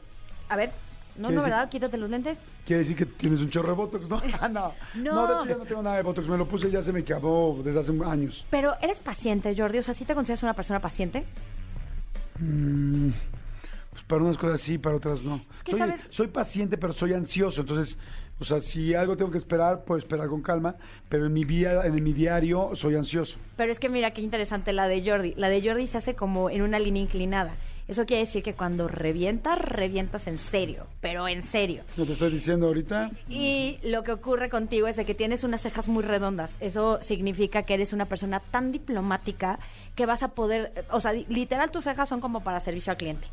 A 0.48 0.56
ver, 0.56 0.72
no, 1.16 1.30
no, 1.30 1.42
decir- 1.42 1.50
¿verdad? 1.50 1.68
Quítate 1.68 1.96
los 1.98 2.08
lentes. 2.08 2.38
quiere 2.64 2.80
decir 2.80 2.96
que 2.96 3.04
tienes 3.04 3.40
un 3.40 3.50
chorro 3.50 3.68
de 3.68 3.74
Botox, 3.74 4.08
¿no? 4.08 4.22
Ah, 4.40 4.48
no. 4.48 4.72
No. 4.94 5.12
no. 5.14 5.26
de 5.26 5.34
hecho 5.34 5.46
ya 5.50 5.56
no 5.58 5.64
tengo 5.66 5.82
nada 5.82 5.96
de 5.96 6.02
Botox. 6.02 6.26
Me 6.28 6.38
lo 6.38 6.46
puse 6.48 6.68
y 6.68 6.70
ya 6.70 6.82
se 6.82 6.92
me 6.92 7.00
acabó 7.00 7.60
desde 7.62 7.80
hace 7.80 7.92
años. 8.06 8.46
Pero 8.50 8.74
eres 8.80 9.00
paciente, 9.00 9.54
Jordi. 9.54 9.78
O 9.78 9.82
sea, 9.82 9.92
¿sí 9.92 10.04
te 10.06 10.14
consideras 10.14 10.42
una 10.42 10.54
persona 10.54 10.80
paciente? 10.80 11.26
Mm, 12.38 12.87
para 14.08 14.24
unas 14.24 14.38
cosas 14.38 14.60
sí, 14.60 14.78
para 14.78 14.96
otras 14.96 15.22
no. 15.22 15.44
que, 15.62 15.72
soy, 15.72 15.80
¿sabes? 15.80 16.00
soy 16.10 16.26
paciente, 16.28 16.76
pero 16.78 16.92
soy 16.92 17.12
ansioso. 17.12 17.60
Entonces, 17.60 17.98
o 18.40 18.44
sea, 18.44 18.60
si 18.60 18.94
algo 18.94 19.16
tengo 19.16 19.30
que 19.30 19.38
esperar, 19.38 19.84
puedo 19.84 19.98
esperar 19.98 20.28
con 20.28 20.42
calma. 20.42 20.74
Pero 21.08 21.26
en 21.26 21.32
mi, 21.32 21.44
vía, 21.44 21.84
en 21.84 22.02
mi 22.02 22.12
diario 22.12 22.70
soy 22.74 22.96
ansioso. 22.96 23.38
Pero 23.56 23.70
es 23.70 23.78
que 23.78 23.88
mira 23.88 24.12
qué 24.12 24.22
interesante 24.22 24.72
la 24.72 24.88
de 24.88 25.08
Jordi. 25.08 25.34
La 25.36 25.48
de 25.48 25.62
Jordi 25.62 25.86
se 25.86 25.98
hace 25.98 26.14
como 26.14 26.50
en 26.50 26.62
una 26.62 26.78
línea 26.78 27.02
inclinada. 27.02 27.54
Eso 27.86 28.04
quiere 28.04 28.26
decir 28.26 28.42
que 28.42 28.52
cuando 28.52 28.86
revientas, 28.86 29.58
revientas 29.58 30.26
en 30.26 30.36
serio, 30.36 30.86
pero 31.00 31.26
en 31.26 31.42
serio. 31.42 31.84
No 31.96 32.04
te 32.04 32.12
estoy 32.12 32.30
diciendo 32.30 32.66
ahorita. 32.66 33.10
Y 33.30 33.78
lo 33.82 34.02
que 34.02 34.12
ocurre 34.12 34.50
contigo 34.50 34.88
es 34.88 34.96
de 34.96 35.06
que 35.06 35.14
tienes 35.14 35.42
unas 35.42 35.62
cejas 35.62 35.88
muy 35.88 36.02
redondas. 36.02 36.58
Eso 36.60 37.02
significa 37.02 37.62
que 37.62 37.72
eres 37.72 37.94
una 37.94 38.04
persona 38.04 38.40
tan 38.40 38.72
diplomática 38.72 39.58
que 39.94 40.04
vas 40.04 40.22
a 40.22 40.28
poder, 40.28 40.84
o 40.90 41.00
sea, 41.00 41.14
literal 41.14 41.70
tus 41.70 41.84
cejas 41.84 42.10
son 42.10 42.20
como 42.20 42.44
para 42.44 42.60
servicio 42.60 42.90
al 42.90 42.98
cliente. 42.98 43.26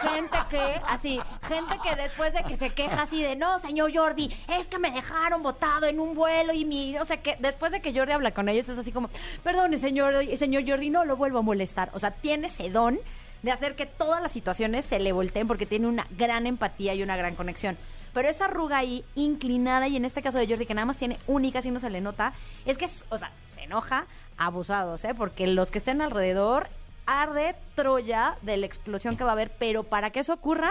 Gente 0.00 0.38
que, 0.50 0.80
así, 0.86 1.20
gente 1.48 1.74
que 1.82 1.96
después 1.96 2.34
de 2.34 2.42
que 2.44 2.56
se 2.56 2.70
queja 2.70 3.02
así 3.02 3.22
de, 3.22 3.34
no, 3.34 3.58
señor 3.58 3.90
Jordi, 3.94 4.30
es 4.48 4.66
que 4.66 4.78
me 4.78 4.90
dejaron 4.90 5.42
botado 5.42 5.86
en 5.86 6.00
un 6.00 6.14
vuelo 6.14 6.52
y 6.52 6.64
mi, 6.64 6.98
o 6.98 7.04
sea, 7.04 7.16
que 7.18 7.36
después 7.40 7.72
de 7.72 7.80
que 7.80 7.94
Jordi 7.94 8.12
habla 8.12 8.32
con 8.32 8.48
ellos 8.48 8.68
es 8.68 8.78
así 8.78 8.92
como, 8.92 9.08
perdone, 9.42 9.78
señor, 9.78 10.14
señor 10.36 10.68
Jordi, 10.68 10.90
no 10.90 11.04
lo 11.04 11.16
vuelvo 11.16 11.38
a 11.38 11.42
molestar. 11.42 11.90
O 11.94 11.98
sea, 11.98 12.10
tiene 12.10 12.48
ese 12.48 12.70
don 12.70 12.98
de 13.42 13.52
hacer 13.52 13.74
que 13.74 13.86
todas 13.86 14.22
las 14.22 14.32
situaciones 14.32 14.84
se 14.84 14.98
le 14.98 15.12
volteen 15.12 15.46
porque 15.46 15.66
tiene 15.66 15.86
una 15.86 16.06
gran 16.10 16.46
empatía 16.46 16.94
y 16.94 17.02
una 17.02 17.16
gran 17.16 17.34
conexión. 17.34 17.78
Pero 18.12 18.28
esa 18.28 18.46
arruga 18.46 18.78
ahí, 18.78 19.04
inclinada, 19.14 19.88
y 19.88 19.96
en 19.96 20.04
este 20.04 20.20
caso 20.20 20.38
de 20.38 20.46
Jordi, 20.46 20.66
que 20.66 20.74
nada 20.74 20.86
más 20.86 20.96
tiene 20.96 21.16
única, 21.26 21.62
si 21.62 21.70
no 21.70 21.80
se 21.80 21.90
le 21.90 22.00
nota, 22.00 22.32
es 22.66 22.76
que, 22.76 22.88
o 23.08 23.18
sea, 23.18 23.30
se 23.54 23.62
enoja 23.62 24.06
abusados, 24.36 25.04
¿eh? 25.04 25.14
Porque 25.14 25.46
los 25.46 25.70
que 25.70 25.78
estén 25.78 26.02
alrededor 26.02 26.68
arde 27.10 27.54
Troya 27.74 28.36
de 28.42 28.56
la 28.56 28.66
explosión 28.66 29.16
que 29.16 29.24
va 29.24 29.30
a 29.30 29.32
haber, 29.32 29.50
pero 29.58 29.82
para 29.84 30.10
que 30.10 30.20
eso 30.20 30.32
ocurra, 30.34 30.70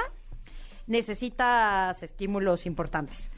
necesitas 0.88 2.02
estímulos 2.04 2.66
importantes. 2.66 3.30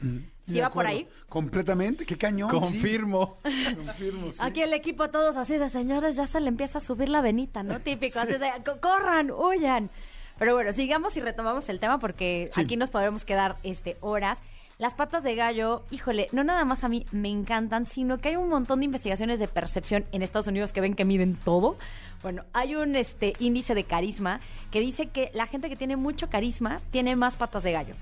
¿Sí 0.46 0.54
De 0.54 0.60
va 0.62 0.70
por 0.70 0.86
ahí? 0.86 1.06
Completamente, 1.28 2.04
qué 2.04 2.16
cañón. 2.18 2.50
sí. 2.50 2.56
Confirmo. 2.58 3.36
Confirmo, 3.86 4.32
sí. 4.32 4.38
Aquí 4.40 4.62
el 4.62 4.72
equipo 4.72 5.08
todos 5.10 5.36
así 5.36 5.56
de 5.58 5.68
señores, 5.68 6.16
ya 6.16 6.26
se 6.26 6.40
le 6.40 6.48
empieza 6.48 6.78
a 6.78 6.80
subir 6.80 7.08
la 7.08 7.20
venita, 7.20 7.62
¿no? 7.62 7.78
Típico, 7.84 8.18
así 8.20 8.32
de 8.32 8.50
"Co- 8.64 8.78
corran, 8.80 9.30
huyan. 9.30 9.90
Pero 10.38 10.54
bueno, 10.54 10.72
sigamos 10.72 11.16
y 11.16 11.20
retomamos 11.20 11.68
el 11.68 11.78
tema 11.78 11.98
porque 11.98 12.50
Sí. 12.54 12.62
aquí 12.62 12.76
nos 12.76 12.90
podremos 12.90 13.24
quedar 13.24 13.56
este 13.62 13.96
horas. 14.00 14.38
Las 14.78 14.94
patas 14.94 15.22
de 15.22 15.34
gallo, 15.34 15.84
híjole, 15.90 16.28
no 16.32 16.44
nada 16.44 16.64
más 16.64 16.82
a 16.82 16.88
mí 16.88 17.06
me 17.12 17.28
encantan, 17.28 17.86
sino 17.86 18.18
que 18.18 18.30
hay 18.30 18.36
un 18.36 18.48
montón 18.48 18.80
de 18.80 18.86
investigaciones 18.86 19.38
de 19.38 19.46
percepción 19.46 20.06
en 20.12 20.22
Estados 20.22 20.46
Unidos 20.46 20.72
que 20.72 20.80
ven 20.80 20.94
que 20.94 21.04
miden 21.04 21.36
todo. 21.36 21.76
Bueno, 22.22 22.44
hay 22.52 22.74
un 22.74 22.96
este 22.96 23.34
índice 23.38 23.74
de 23.74 23.84
carisma 23.84 24.40
que 24.70 24.80
dice 24.80 25.06
que 25.08 25.30
la 25.34 25.46
gente 25.46 25.68
que 25.68 25.76
tiene 25.76 25.96
mucho 25.96 26.30
carisma 26.30 26.80
tiene 26.90 27.16
más 27.16 27.36
patas 27.36 27.62
de 27.62 27.72
gallo. 27.72 27.94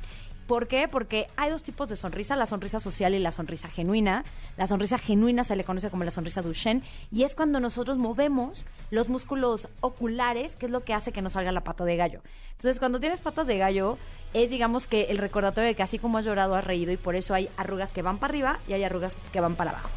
¿Por 0.50 0.66
qué? 0.66 0.88
Porque 0.88 1.28
hay 1.36 1.48
dos 1.48 1.62
tipos 1.62 1.88
de 1.88 1.94
sonrisa, 1.94 2.34
la 2.34 2.44
sonrisa 2.44 2.80
social 2.80 3.14
y 3.14 3.20
la 3.20 3.30
sonrisa 3.30 3.68
genuina. 3.68 4.24
La 4.56 4.66
sonrisa 4.66 4.98
genuina 4.98 5.44
se 5.44 5.54
le 5.54 5.62
conoce 5.62 5.90
como 5.90 6.02
la 6.02 6.10
sonrisa 6.10 6.42
Duchenne 6.42 6.82
y 7.12 7.22
es 7.22 7.36
cuando 7.36 7.60
nosotros 7.60 7.98
movemos 7.98 8.66
los 8.90 9.08
músculos 9.08 9.68
oculares, 9.80 10.56
que 10.56 10.66
es 10.66 10.72
lo 10.72 10.82
que 10.82 10.92
hace 10.92 11.12
que 11.12 11.22
nos 11.22 11.34
salga 11.34 11.52
la 11.52 11.62
pata 11.62 11.84
de 11.84 11.94
gallo. 11.94 12.20
Entonces, 12.50 12.80
cuando 12.80 12.98
tienes 12.98 13.20
patas 13.20 13.46
de 13.46 13.58
gallo, 13.58 13.96
es 14.34 14.50
digamos 14.50 14.88
que 14.88 15.02
el 15.02 15.18
recordatorio 15.18 15.68
de 15.68 15.76
que 15.76 15.84
así 15.84 16.00
como 16.00 16.18
has 16.18 16.24
llorado, 16.24 16.56
has 16.56 16.64
reído 16.64 16.90
y 16.90 16.96
por 16.96 17.14
eso 17.14 17.32
hay 17.32 17.48
arrugas 17.56 17.92
que 17.92 18.02
van 18.02 18.18
para 18.18 18.32
arriba 18.32 18.58
y 18.66 18.72
hay 18.72 18.82
arrugas 18.82 19.16
que 19.32 19.40
van 19.40 19.54
para 19.54 19.70
abajo. 19.70 19.90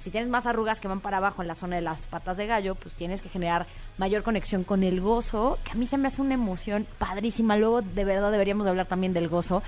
Si 0.00 0.10
tienes 0.10 0.30
más 0.30 0.46
arrugas 0.46 0.80
que 0.80 0.88
van 0.88 1.00
para 1.00 1.18
abajo 1.18 1.42
en 1.42 1.48
la 1.48 1.54
zona 1.54 1.76
de 1.76 1.82
las 1.82 2.06
patas 2.06 2.36
de 2.36 2.46
gallo, 2.46 2.76
pues 2.76 2.94
tienes 2.94 3.20
que 3.20 3.28
generar 3.28 3.66
mayor 3.98 4.22
conexión 4.22 4.64
con 4.64 4.84
el 4.84 5.00
gozo, 5.00 5.58
que 5.64 5.72
a 5.72 5.74
mí 5.74 5.86
se 5.86 5.98
me 5.98 6.08
hace 6.08 6.22
una 6.22 6.34
emoción 6.34 6.86
padrísima. 6.98 7.56
Luego, 7.56 7.82
de 7.82 8.04
verdad, 8.04 8.30
deberíamos 8.30 8.64
de 8.64 8.70
hablar 8.70 8.86
también 8.86 9.12
del 9.12 9.28
gozo, 9.28 9.62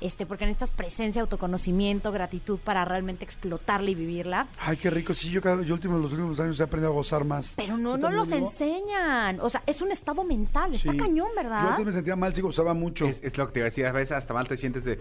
este, 0.00 0.26
porque 0.26 0.44
necesitas 0.46 0.70
presencia, 0.70 1.20
autoconocimiento, 1.22 2.12
gratitud 2.12 2.58
para 2.58 2.84
realmente 2.84 3.24
explotarla 3.24 3.90
y 3.90 3.94
vivirla. 3.94 4.46
Ay, 4.60 4.76
qué 4.76 4.90
rico. 4.90 5.14
Sí, 5.14 5.30
yo, 5.30 5.40
cada, 5.40 5.62
yo 5.62 5.74
últimos, 5.74 6.00
los 6.00 6.12
últimos 6.12 6.38
años 6.40 6.58
he 6.60 6.62
aprendido 6.62 6.90
a 6.92 6.94
gozar 6.94 7.24
más. 7.24 7.54
Pero 7.56 7.76
no, 7.76 7.94
¿Tú 7.96 8.02
no 8.02 8.10
los 8.10 8.30
enseñan. 8.32 9.40
O 9.40 9.48
sea, 9.50 9.62
es 9.66 9.80
un 9.82 9.92
estado 9.92 10.24
mental. 10.24 10.74
Está 10.74 10.92
Sí. 10.92 10.98
cañón, 10.98 11.28
Yo 11.30 11.42
¿verdad? 11.42 11.70
antes 11.70 11.86
me 11.86 11.92
sentía 11.92 12.16
mal, 12.16 12.34
sí 12.34 12.40
gozaba 12.40 12.74
mucho. 12.74 13.06
Es, 13.06 13.22
es 13.22 13.36
lo 13.38 13.46
que 13.46 13.52
te 13.54 13.58
iba 13.60 13.64
a 13.66 13.70
decir, 13.70 13.86
a 13.86 13.92
veces 13.92 14.12
hasta 14.16 14.34
mal 14.34 14.46
te 14.48 14.56
sientes 14.56 14.84
de, 14.84 14.98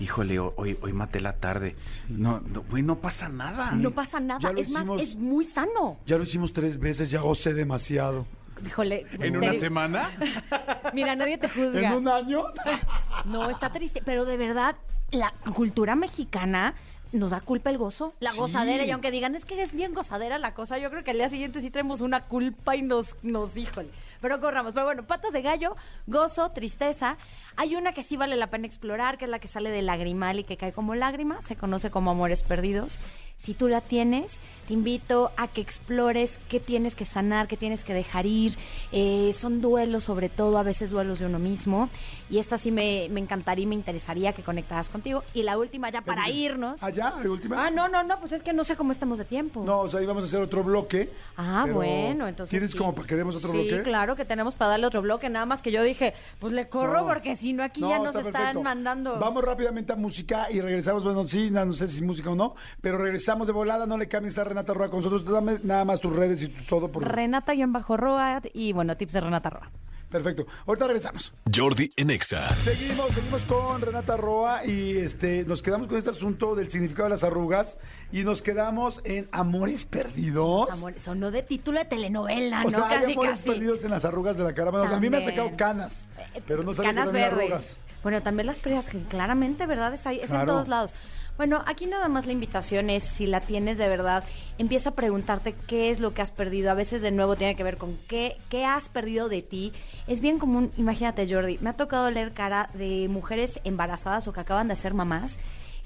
híjole, 0.00 0.38
ho- 0.38 0.52
hoy, 0.56 0.76
hoy 0.82 0.92
maté 0.92 1.20
la 1.20 1.34
tarde. 1.34 1.76
No, 2.08 2.40
no, 2.40 2.62
güey, 2.70 2.82
no 2.82 2.96
pasa 2.96 3.28
nada. 3.28 3.72
No 3.72 3.90
pasa 3.92 4.20
nada. 4.20 4.52
Es 4.56 4.70
más, 4.70 4.86
es 5.00 5.16
muy 5.16 5.44
sano. 5.44 5.98
Ya 6.06 6.16
lo 6.16 6.24
hicimos 6.24 6.52
tres 6.52 6.78
veces, 6.78 7.10
ya 7.10 7.20
gocé 7.20 7.54
demasiado. 7.54 8.26
Híjole. 8.64 9.04
¿En 9.12 9.18
te- 9.32 9.38
una 9.38 9.52
semana? 9.54 10.10
Mira, 10.94 11.16
nadie 11.16 11.38
te 11.38 11.48
juzga. 11.48 11.80
¿En 11.88 11.92
un 11.92 12.08
año? 12.08 12.44
No, 13.24 13.48
está 13.50 13.70
triste, 13.70 14.02
pero 14.04 14.24
de 14.24 14.36
verdad, 14.36 14.76
la 15.10 15.32
cultura 15.54 15.96
mexicana 15.96 16.74
nos 17.12 17.30
da 17.30 17.40
culpa 17.40 17.70
el 17.70 17.78
gozo, 17.78 18.12
la 18.18 18.32
Sí. 18.32 18.38
gozadera, 18.38 18.84
y 18.84 18.90
aunque 18.90 19.12
digan, 19.12 19.36
es 19.36 19.44
que 19.44 19.62
es 19.62 19.72
bien 19.72 19.94
gozadera 19.94 20.36
la 20.38 20.52
cosa, 20.52 20.78
yo 20.78 20.90
creo 20.90 21.04
que 21.04 21.12
al 21.12 21.18
día 21.18 21.28
siguiente 21.28 21.60
sí 21.60 21.70
traemos 21.70 22.00
una 22.00 22.22
culpa 22.24 22.74
y 22.74 22.82
nos, 22.82 23.22
nos 23.22 23.56
híjole. 23.56 23.88
Pero 24.20 24.40
corramos. 24.40 24.72
Pero 24.72 24.86
bueno, 24.86 25.04
patas 25.04 25.32
de 25.32 25.40
gallo, 25.42 25.76
gozo, 26.08 26.50
tristeza. 26.50 27.16
Hay 27.56 27.76
una 27.76 27.92
que 27.92 28.02
sí 28.02 28.16
vale 28.16 28.34
la 28.34 28.48
pena 28.48 28.66
explorar, 28.66 29.16
que 29.16 29.26
es 29.26 29.30
la 29.30 29.38
que 29.38 29.46
sale 29.46 29.70
del 29.70 29.86
lagrimal 29.86 30.40
y 30.40 30.44
que 30.44 30.56
cae 30.56 30.72
como 30.72 30.94
lágrima, 30.96 31.40
se 31.42 31.54
conoce 31.56 31.90
como 31.90 32.10
amores 32.10 32.42
perdidos. 32.42 32.98
Si 33.36 33.52
tú 33.52 33.68
la 33.68 33.82
tienes, 33.82 34.38
te 34.66 34.72
invito 34.72 35.30
a 35.36 35.48
que 35.48 35.60
explores 35.60 36.40
qué 36.48 36.60
tienes 36.60 36.94
que 36.94 37.04
sanar, 37.04 37.46
qué 37.46 37.58
tienes 37.58 37.84
que 37.84 37.92
dejar 37.92 38.24
ir. 38.24 38.54
Eh, 38.90 39.34
son 39.38 39.60
duelos, 39.60 40.04
sobre 40.04 40.30
todo, 40.30 40.56
a 40.56 40.62
veces 40.62 40.88
duelos 40.88 41.18
de 41.18 41.26
uno 41.26 41.38
mismo. 41.38 41.90
Y 42.30 42.38
esta 42.38 42.56
sí 42.56 42.70
me, 42.70 43.08
me 43.10 43.20
encantaría 43.20 43.64
y 43.64 43.66
me 43.66 43.74
interesaría 43.74 44.32
que 44.32 44.42
conectaras 44.42 44.88
contigo. 44.88 45.22
Y 45.34 45.42
la 45.42 45.58
última 45.58 45.90
ya 45.90 46.00
para 46.00 46.30
irnos. 46.30 46.82
¿Allá? 46.82 47.12
¿La 47.22 47.30
última? 47.30 47.66
Ah, 47.66 47.70
no, 47.70 47.88
no, 47.88 48.02
no, 48.02 48.18
pues 48.18 48.32
es 48.32 48.42
que 48.42 48.54
no 48.54 48.64
sé 48.64 48.76
cómo 48.76 48.92
estamos 48.92 49.18
de 49.18 49.26
tiempo. 49.26 49.62
No, 49.62 49.80
o 49.80 49.88
sea, 49.90 50.00
íbamos 50.00 50.22
a 50.22 50.26
hacer 50.26 50.40
otro 50.40 50.64
bloque. 50.64 51.10
Ah, 51.36 51.66
bueno, 51.70 52.26
entonces. 52.26 52.48
¿Tienes 52.50 52.70
sí. 52.70 52.78
como 52.78 52.94
para 52.94 53.06
que 53.06 53.16
demos 53.16 53.36
otro 53.36 53.52
sí, 53.52 53.68
bloque? 53.68 53.82
claro 53.82 54.16
que 54.16 54.24
tenemos 54.24 54.54
para 54.54 54.70
darle 54.70 54.86
otro 54.86 55.02
bloque, 55.02 55.28
nada 55.28 55.44
más 55.44 55.60
que 55.60 55.70
yo 55.70 55.82
dije, 55.82 56.14
pues 56.38 56.54
le 56.54 56.70
corro 56.70 57.02
No. 57.02 57.08
porque 57.08 57.36
si 57.36 57.52
no 57.52 57.62
aquí 57.62 57.82
ya 57.82 57.98
nos 57.98 58.14
está 58.16 58.48
están 58.48 58.62
mandando. 58.62 59.18
Vamos 59.18 59.44
rápidamente 59.44 59.92
a 59.92 59.96
música 59.96 60.50
y 60.50 60.62
regresamos. 60.62 61.04
Bueno, 61.04 61.28
sí, 61.28 61.50
no, 61.50 61.66
no 61.66 61.74
sé 61.74 61.88
si 61.88 62.02
música 62.02 62.30
o 62.30 62.34
no, 62.34 62.54
pero 62.80 62.96
regresamos 62.96 63.33
de 63.46 63.52
volada. 63.52 63.86
No 63.86 63.98
le 63.98 64.08
cambien, 64.08 64.28
está 64.28 64.44
Renata 64.44 64.72
Roa 64.74 64.88
con 64.88 64.98
nosotros. 65.00 65.24
Dame 65.24 65.58
nada 65.62 65.84
más 65.84 66.00
tus 66.00 66.14
redes 66.14 66.42
y 66.42 66.48
todo. 66.48 66.88
Por... 66.88 67.02
Renata-Roa 67.06 68.42
y 68.52 68.72
bueno, 68.72 68.94
tips 68.96 69.12
de 69.12 69.20
Renata 69.20 69.50
Roa. 69.50 69.70
Perfecto. 70.10 70.46
Ahorita 70.66 70.86
regresamos. 70.86 71.32
Jordi 71.52 71.92
en 71.96 72.10
Exa. 72.10 72.54
Seguimos, 72.56 73.08
seguimos 73.12 73.42
con 73.42 73.80
Renata 73.80 74.16
Roa 74.16 74.64
y 74.64 74.96
este 74.98 75.44
nos 75.44 75.60
quedamos 75.60 75.88
con 75.88 75.98
este 75.98 76.10
asunto 76.10 76.54
del 76.54 76.70
significado 76.70 77.04
de 77.08 77.14
las 77.16 77.24
arrugas 77.24 77.78
y 78.12 78.22
nos 78.22 78.40
quedamos 78.40 79.00
en 79.04 79.28
amores 79.32 79.84
perdidos. 79.84 80.70
Amor, 80.70 80.94
sonó 81.00 81.32
de 81.32 81.42
título 81.42 81.80
de 81.80 81.86
telenovela, 81.86 82.60
o 82.60 82.64
¿no? 82.64 82.70
sea, 82.70 82.88
hay 82.90 83.00
casi, 83.00 83.12
amores 83.12 83.30
casi. 83.38 83.48
perdidos 83.48 83.82
en 83.82 83.90
las 83.90 84.04
arrugas 84.04 84.36
de 84.36 84.44
la 84.44 84.54
cara. 84.54 84.70
Bueno, 84.70 84.94
a 84.94 85.00
mí 85.00 85.10
me 85.10 85.16
han 85.16 85.24
También. 85.24 85.42
sacado 85.44 85.56
canas, 85.56 86.04
pero 86.46 86.62
no 86.62 86.74
sabía 86.74 86.90
Canas 86.94 87.06
que 87.08 87.12
verdes. 87.12 87.32
arrugas. 87.40 87.76
Bueno, 88.04 88.22
también 88.22 88.46
las 88.46 88.60
pérdidas, 88.60 88.86
que 88.86 89.00
claramente, 89.00 89.66
¿verdad? 89.66 89.94
Es, 89.94 90.06
ahí, 90.06 90.18
es 90.18 90.24
en 90.24 90.28
Claro. 90.30 90.46
todos 90.52 90.68
lados. 90.68 90.92
Bueno, 91.36 91.64
aquí 91.66 91.86
nada 91.86 92.08
más 92.08 92.26
la 92.26 92.32
invitación 92.32 92.90
es, 92.90 93.02
si 93.02 93.26
la 93.26 93.40
tienes 93.40 93.76
de 93.76 93.88
verdad, 93.88 94.22
empieza 94.56 94.90
a 94.90 94.94
preguntarte 94.94 95.54
qué 95.66 95.90
es 95.90 95.98
lo 95.98 96.14
que 96.14 96.22
has 96.22 96.30
perdido. 96.30 96.70
A 96.70 96.74
veces, 96.74 97.02
de 97.02 97.10
nuevo, 97.10 97.34
tiene 97.34 97.56
que 97.56 97.64
ver 97.64 97.76
con 97.76 97.96
qué, 98.08 98.36
qué 98.48 98.64
has 98.64 98.88
perdido 98.88 99.28
de 99.28 99.42
ti. 99.42 99.72
Es 100.06 100.20
bien 100.20 100.38
común, 100.38 100.70
imagínate, 100.76 101.32
Jordi, 101.32 101.58
me 101.60 101.70
ha 101.70 101.72
tocado 101.72 102.08
leer 102.10 102.32
cara 102.32 102.68
de 102.74 103.08
mujeres 103.08 103.58
embarazadas 103.64 104.28
o 104.28 104.32
que 104.32 104.40
acaban 104.40 104.68
de 104.68 104.76
ser 104.76 104.94
mamás 104.94 105.38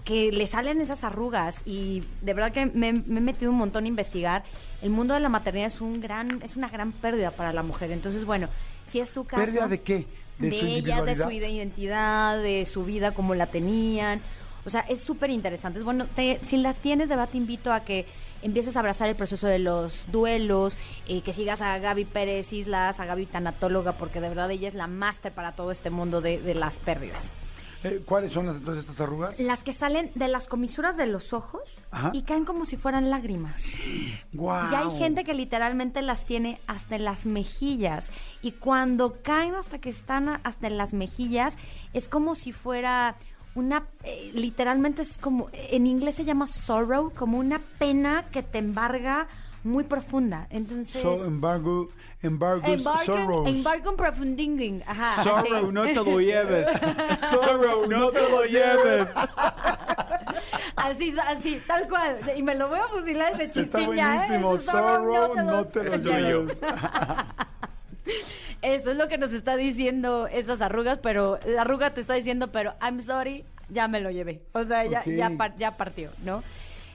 que 0.04 0.32
le 0.32 0.46
salen 0.46 0.80
esas 0.80 1.04
arrugas 1.04 1.60
y 1.66 2.02
de 2.22 2.32
verdad 2.32 2.50
que 2.50 2.64
me, 2.64 2.94
me 2.94 3.18
he 3.18 3.20
metido 3.20 3.50
un 3.50 3.58
montón 3.58 3.84
a 3.84 3.88
investigar. 3.88 4.42
El 4.80 4.88
mundo 4.88 5.12
de 5.12 5.20
la 5.20 5.28
maternidad 5.28 5.66
es 5.66 5.82
un 5.82 6.00
gran, 6.00 6.40
es 6.42 6.56
una 6.56 6.68
gran 6.68 6.92
pérdida 6.92 7.30
para 7.30 7.52
la 7.52 7.62
mujer. 7.62 7.90
Entonces, 7.90 8.24
bueno, 8.24 8.48
si 8.90 9.00
es 9.00 9.10
tu 9.10 9.24
caso. 9.24 9.44
¿Pérdida 9.44 9.68
de 9.68 9.82
qué? 9.82 10.06
De, 10.38 10.58
su 10.58 10.66
ellas, 10.66 11.04
de 11.04 11.14
su 11.14 11.30
identidad, 11.30 12.40
de 12.40 12.64
su 12.64 12.84
vida 12.84 13.12
como 13.12 13.34
la 13.34 13.48
tenían. 13.48 14.22
O 14.68 14.70
sea, 14.70 14.82
es 14.82 15.00
súper 15.02 15.30
interesante. 15.30 15.78
Es 15.78 15.84
bueno, 15.84 16.06
te- 16.14 16.38
si 16.44 16.58
las 16.58 16.76
tienes, 16.78 17.08
de 17.08 17.16
verdad 17.16 17.30
te 17.32 17.38
invito 17.38 17.72
a 17.72 17.80
que 17.80 18.06
empieces 18.42 18.76
a 18.76 18.80
abrazar 18.80 19.08
el 19.08 19.16
proceso 19.16 19.46
de 19.46 19.58
los 19.58 20.04
duelos, 20.12 20.76
eh, 21.08 21.22
que 21.22 21.32
sigas 21.32 21.60
a 21.62 21.78
Gaby 21.78 22.04
Pérez 22.04 22.52
Islas, 22.52 23.00
a 23.00 23.06
Gaby 23.06 23.26
Tanatóloga, 23.26 23.92
porque 23.94 24.20
de 24.20 24.28
verdad 24.28 24.50
ella 24.50 24.68
es 24.68 24.74
la 24.74 24.86
máster 24.86 25.32
para 25.32 25.52
todo 25.52 25.70
este 25.72 25.88
mundo 25.90 26.20
de, 26.20 26.40
de 26.40 26.54
las 26.54 26.78
pérdidas. 26.80 27.30
Eh, 27.84 28.02
¿Cuáles 28.04 28.32
son 28.32 28.46
las, 28.46 28.56
entonces 28.56 28.84
estas 28.84 29.00
arrugas? 29.00 29.38
Las 29.38 29.62
que 29.62 29.72
salen 29.72 30.10
de 30.16 30.26
las 30.28 30.48
comisuras 30.48 30.96
de 30.96 31.06
los 31.06 31.32
ojos 31.32 31.62
Ajá. 31.92 32.10
y 32.12 32.22
caen 32.22 32.44
como 32.44 32.66
si 32.66 32.76
fueran 32.76 33.08
lágrimas. 33.08 33.56
Guau. 34.32 34.70
Y 34.70 34.74
hay 34.74 34.98
gente 34.98 35.22
que 35.24 35.32
literalmente 35.32 36.02
las 36.02 36.24
tiene 36.24 36.58
hasta 36.66 36.96
en 36.96 37.04
las 37.04 37.24
mejillas. 37.24 38.10
Y 38.42 38.52
cuando 38.52 39.14
caen 39.22 39.54
hasta 39.54 39.78
que 39.78 39.90
están 39.90 40.28
hasta 40.42 40.66
en 40.66 40.76
las 40.76 40.92
mejillas, 40.92 41.56
es 41.92 42.08
como 42.08 42.34
si 42.34 42.52
fuera 42.52 43.14
una, 43.54 43.82
eh, 44.04 44.30
literalmente 44.34 45.02
es 45.02 45.18
como, 45.18 45.48
en 45.52 45.86
inglés 45.86 46.14
se 46.16 46.24
llama 46.24 46.46
sorrow, 46.46 47.12
como 47.14 47.38
una 47.38 47.60
pena 47.78 48.24
que 48.32 48.42
te 48.42 48.58
embarga 48.58 49.26
muy 49.64 49.84
profunda. 49.84 50.46
Entonces... 50.50 51.02
So, 51.02 51.24
embargo, 51.24 51.88
embargos, 52.22 52.68
Embargo, 52.68 53.04
sorrows. 53.04 53.48
embargo 53.48 53.96
profundinging. 53.96 54.82
Ajá. 54.86 55.22
Sorrow, 55.24 55.72
no 55.72 55.84
te 55.84 55.94
lo 55.94 56.20
lleves. 56.20 56.66
Sorrow, 57.30 57.86
no 57.86 58.10
te 58.10 58.28
lo 58.30 58.44
lleves. 58.44 59.08
Así, 60.76 61.12
así, 61.26 61.60
tal 61.66 61.88
cual. 61.88 62.20
Y 62.36 62.42
me 62.42 62.54
lo 62.54 62.68
voy 62.68 62.78
a 62.78 62.86
fusilar 62.88 63.36
desde 63.36 63.62
Está 63.62 63.78
chiquiña, 63.80 64.14
¿eh? 64.14 64.16
buenísimo. 64.18 64.54
Ese 64.54 64.70
sorrow, 64.70 65.34
Sorrow, 65.34 65.44
no 65.44 65.64
te 65.66 65.82
lo 65.84 65.94
Es 65.94 66.02
tuyo. 66.02 66.42
lleves. 66.46 66.60
Eso 68.62 68.90
es 68.90 68.96
lo 68.96 69.08
que 69.08 69.18
nos 69.18 69.32
está 69.32 69.56
diciendo 69.56 70.26
esas 70.26 70.60
arrugas, 70.60 70.98
pero 71.02 71.38
la 71.46 71.62
arruga 71.62 71.90
te 71.94 72.00
está 72.00 72.14
diciendo, 72.14 72.48
pero 72.48 72.74
I'm 72.82 73.00
sorry, 73.02 73.44
ya 73.68 73.86
me 73.88 74.00
lo 74.00 74.10
llevé. 74.10 74.42
O 74.52 74.64
sea, 74.64 74.84
ya, 74.84 75.04
ya, 75.04 75.30
par- 75.36 75.56
ya 75.58 75.76
partió, 75.76 76.10
¿no? 76.24 76.42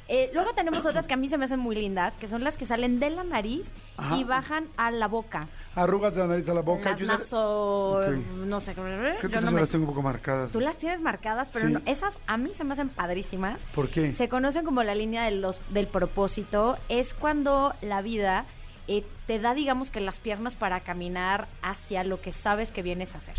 Eh, 0.09 0.29
luego 0.33 0.51
tenemos 0.53 0.85
otras 0.85 1.07
que 1.07 1.13
a 1.13 1.17
mí 1.17 1.29
se 1.29 1.37
me 1.37 1.45
hacen 1.45 1.61
muy 1.61 1.75
lindas, 1.77 2.13
que 2.17 2.27
son 2.27 2.43
las 2.43 2.57
que 2.57 2.65
salen 2.65 2.99
de 2.99 3.09
la 3.09 3.23
nariz 3.23 3.71
Ajá. 3.95 4.17
y 4.17 4.25
bajan 4.25 4.67
a 4.75 4.91
la 4.91 5.07
boca. 5.07 5.47
Arrugas 5.75 6.13
de 6.15 6.21
la 6.21 6.27
nariz 6.27 6.49
a 6.49 6.53
la 6.53 6.59
boca. 6.61 6.89
Las 6.91 6.99
Yo 6.99 7.05
naso... 7.07 8.01
No 8.45 8.59
sé, 8.59 8.73
Creo 8.73 8.85
que 9.21 9.21
yo 9.21 9.27
esas 9.29 9.43
no 9.45 9.51
me 9.51 9.55
me... 9.55 9.61
las 9.61 9.69
tengo 9.69 9.85
un 9.85 9.89
poco 9.91 10.01
marcadas. 10.01 10.51
Tú 10.51 10.59
las 10.59 10.77
tienes 10.77 10.99
marcadas, 10.99 11.47
pero 11.53 11.67
Sí. 11.67 11.73
no- 11.75 11.81
esas 11.85 12.19
a 12.27 12.35
mí 12.35 12.51
se 12.53 12.65
me 12.65 12.73
hacen 12.73 12.89
padrísimas. 12.89 13.63
¿Por 13.73 13.87
qué? 13.89 14.11
Se 14.11 14.27
conocen 14.27 14.65
como 14.65 14.83
la 14.83 14.93
línea 14.93 15.23
de 15.23 15.31
los, 15.31 15.61
del 15.73 15.87
propósito. 15.87 16.77
Es 16.89 17.13
cuando 17.13 17.73
la 17.81 18.01
vida 18.01 18.43
eh, 18.87 19.05
te 19.27 19.39
da, 19.39 19.53
digamos 19.53 19.89
que 19.91 20.01
las 20.01 20.19
piernas 20.19 20.55
para 20.55 20.81
caminar 20.81 21.47
hacia 21.61 22.03
lo 22.03 22.21
que 22.21 22.31
sabes 22.31 22.71
que 22.71 22.81
vienes 22.81 23.15
a 23.15 23.19
hacer. 23.19 23.35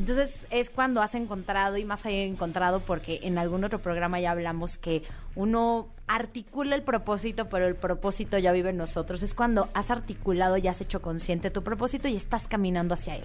Entonces 0.00 0.34
es 0.48 0.70
cuando 0.70 1.02
has 1.02 1.14
encontrado, 1.14 1.76
y 1.76 1.84
más 1.84 2.06
allá 2.06 2.22
encontrado, 2.22 2.80
porque 2.80 3.20
en 3.22 3.36
algún 3.36 3.64
otro 3.64 3.80
programa 3.80 4.18
ya 4.18 4.30
hablamos 4.30 4.78
que 4.78 5.02
uno 5.34 5.88
articula 6.06 6.74
el 6.74 6.82
propósito, 6.82 7.50
pero 7.50 7.68
el 7.68 7.76
propósito 7.76 8.38
ya 8.38 8.50
vive 8.50 8.70
en 8.70 8.78
nosotros. 8.78 9.22
Es 9.22 9.34
cuando 9.34 9.68
has 9.74 9.90
articulado 9.90 10.56
y 10.56 10.66
has 10.68 10.80
hecho 10.80 11.02
consciente 11.02 11.50
tu 11.50 11.62
propósito 11.62 12.08
y 12.08 12.16
estás 12.16 12.48
caminando 12.48 12.94
hacia 12.94 13.16
él. 13.16 13.24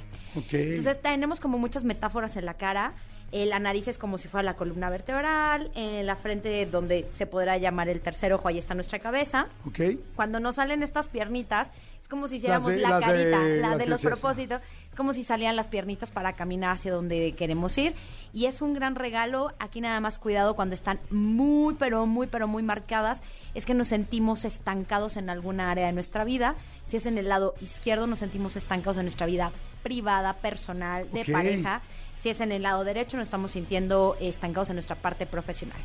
Entonces 0.52 1.02
tenemos 1.02 1.40
como 1.40 1.58
muchas 1.58 1.86
metáforas 1.86 2.36
en 2.36 2.44
la 2.44 2.56
cara. 2.56 2.94
Eh, 3.32 3.46
la 3.46 3.60
nariz 3.60 3.88
es 3.88 3.98
como 3.98 4.18
si 4.18 4.28
fuera 4.28 4.44
la 4.44 4.56
columna 4.56 4.90
vertebral. 4.90 5.72
En 5.76 6.06
la 6.06 6.18
frente, 6.18 6.66
donde 6.66 7.08
se 7.14 7.26
podrá 7.26 7.58
llamar 7.58 7.88
el 7.88 8.02
tercer 8.02 8.34
ojo, 8.34 8.50
ahí 8.50 8.58
está 8.58 8.76
nuestra 8.76 9.00
cabeza. 9.00 9.48
Cuando 10.16 10.42
nos 10.42 10.56
salen 10.56 10.84
estas 10.84 11.08
piernitas, 11.08 11.72
es 12.06 12.10
como 12.10 12.28
si 12.28 12.36
hiciéramos 12.36 12.72
la 12.76 12.88
las 12.88 13.00
de- 13.00 13.06
carita, 13.08 13.40
la 13.68 13.78
de 13.78 13.88
los 13.88 14.00
propósitos. 14.04 14.62
Es 14.92 14.96
como 14.96 15.12
si 15.12 15.24
salían 15.24 15.56
las 15.56 15.68
piernitas 15.68 16.12
para 16.12 16.34
caminar 16.34 16.70
hacia 16.76 16.94
donde 16.94 17.32
queremos 17.32 17.76
ir. 17.80 17.96
Y 18.32 18.46
es 18.46 18.62
un 18.62 18.76
gran 18.76 18.94
regalo. 18.94 19.54
Aquí 19.58 19.82
nada 19.82 20.00
más 20.02 20.20
cuidado 20.20 20.54
cuando 20.56 20.76
están 20.76 21.00
muy, 21.10 21.74
pero 21.74 22.06
muy, 22.06 22.28
pero 22.28 22.48
muy 22.48 22.62
marcadas. 22.62 23.24
Es 23.56 23.66
que 23.66 23.74
nos 23.74 23.88
sentimos 23.88 24.46
estancados 24.46 25.18
en 25.18 25.32
alguna 25.32 25.72
área 25.72 25.88
de 25.88 25.94
nuestra 25.94 26.24
vida. 26.26 26.54
Si 26.86 26.98
es 26.98 27.08
en 27.08 27.18
el 27.18 27.28
lado 27.28 27.56
izquierdo, 27.60 28.06
nos 28.06 28.20
sentimos 28.20 28.56
estancados 28.56 28.98
en 28.98 29.06
nuestra 29.06 29.26
vida 29.26 29.52
privada, 29.82 30.34
personal, 30.34 31.10
de 31.10 31.26
pareja. 31.26 31.82
Si 32.22 32.30
es 32.30 32.40
en 32.40 32.52
el 32.52 32.62
lado 32.62 32.84
derecho, 32.84 33.18
nos 33.18 33.26
estamos 33.26 33.50
sintiendo 33.50 34.16
estancados 34.20 34.70
en 34.70 34.76
nuestra 34.76 34.96
parte 34.96 35.26
profesional. 35.26 35.82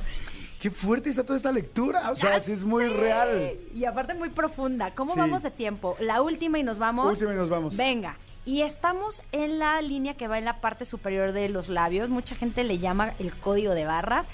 Qué 0.60 0.70
fuerte 0.70 1.08
está 1.08 1.24
toda 1.24 1.36
esta 1.38 1.50
lectura. 1.50 2.10
O 2.10 2.16
sea, 2.16 2.38
sí 2.40 2.52
es 2.52 2.64
muy 2.64 2.86
real. 2.86 3.54
Y 3.74 3.84
aparte 3.86 4.14
muy 4.14 4.28
profunda. 4.28 4.94
¿Cómo 4.94 5.14
Sí. 5.14 5.18
vamos 5.20 5.42
de 5.42 5.50
tiempo? 5.50 5.96
La 6.00 6.20
última 6.22 6.58
y 6.58 6.62
nos 6.62 6.78
vamos. 6.78 7.06
Última 7.06 7.32
y 7.32 7.36
nos 7.36 7.48
vamos. 7.48 7.76
Venga. 7.76 8.16
Y 8.44 8.62
estamos 8.62 9.22
en 9.32 9.58
la 9.58 9.80
línea 9.80 10.14
que 10.14 10.28
va 10.28 10.38
en 10.38 10.44
la 10.44 10.60
parte 10.60 10.84
superior 10.84 11.32
de 11.32 11.48
los 11.48 11.68
labios. 11.68 12.10
Mucha 12.10 12.34
gente 12.34 12.62
le 12.64 12.78
llama 12.78 13.14
el 13.18 13.34
código 13.34 13.72
de 13.74 13.86
barras. 13.86 14.28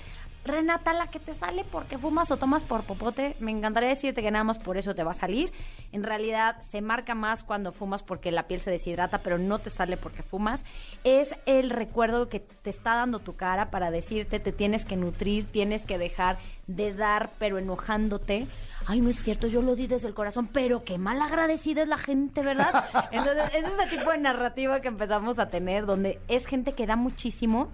Renata, 0.47 0.93
la 0.93 1.09
que 1.09 1.21
te 1.21 1.35
sale 1.35 1.65
porque 1.65 1.99
fumas 1.99 2.31
o 2.31 2.37
tomas 2.37 2.65
por 2.65 2.85
popote, 2.85 3.37
me 3.41 3.51
encantaría 3.51 3.89
decirte 3.89 4.23
que 4.23 4.31
nada 4.31 4.45
más 4.45 4.59
por 4.59 4.77
eso 4.77 4.95
te 4.95 5.05
va 5.05 5.13
a 5.13 5.15
salir. 5.15 5.53
En 5.93 6.03
realidad 6.03 6.57
se 6.63 6.81
marca 6.81 7.15
más 7.15 7.43
cuando 7.43 7.73
fumas 7.73 8.03
porque 8.03 8.31
la 8.31 8.45
piel 8.45 8.61
se 8.61 8.71
deshidrata, 8.71 9.19
pero 9.19 9.39
no 9.39 9.59
te 9.59 9.71
sale 9.71 9.97
porque 9.97 10.23
fumas. 10.23 10.65
Es 11.05 11.35
el 11.47 11.71
recuerdo 11.71 12.29
que 12.29 12.41
te 12.41 12.71
está 12.71 12.95
dando 12.95 13.19
tu 13.19 13.37
cara 13.37 13.71
para 13.71 13.91
decirte 13.91 14.41
te 14.41 14.53
tienes 14.53 14.85
que 14.85 14.97
nutrir, 14.97 15.47
tienes 15.47 15.85
que 15.85 15.99
dejar 15.99 16.39
de 16.67 16.95
dar, 16.95 17.31
pero 17.39 17.59
enojándote. 17.59 18.47
Ay, 18.87 19.01
no 19.01 19.11
es 19.11 19.17
cierto, 19.17 19.47
yo 19.47 19.63
lo 19.63 19.75
di 19.75 19.87
desde 19.87 20.09
el 20.09 20.15
corazón, 20.15 20.49
pero 20.53 20.85
qué 20.85 20.99
mal 20.99 21.21
agradecida 21.21 21.83
es 21.83 21.89
la 21.89 21.99
gente, 21.99 22.43
¿verdad? 22.43 22.85
Entonces, 23.13 23.51
es 23.55 23.65
ese 23.65 23.97
tipo 23.97 24.11
de 24.11 24.19
narrativa 24.19 24.81
que 24.81 24.89
empezamos 24.89 25.39
a 25.39 25.49
tener, 25.49 25.87
donde 25.87 26.21
es 26.29 26.47
gente 26.47 26.73
que 26.73 26.87
da 26.87 26.97
muchísimo, 26.97 27.71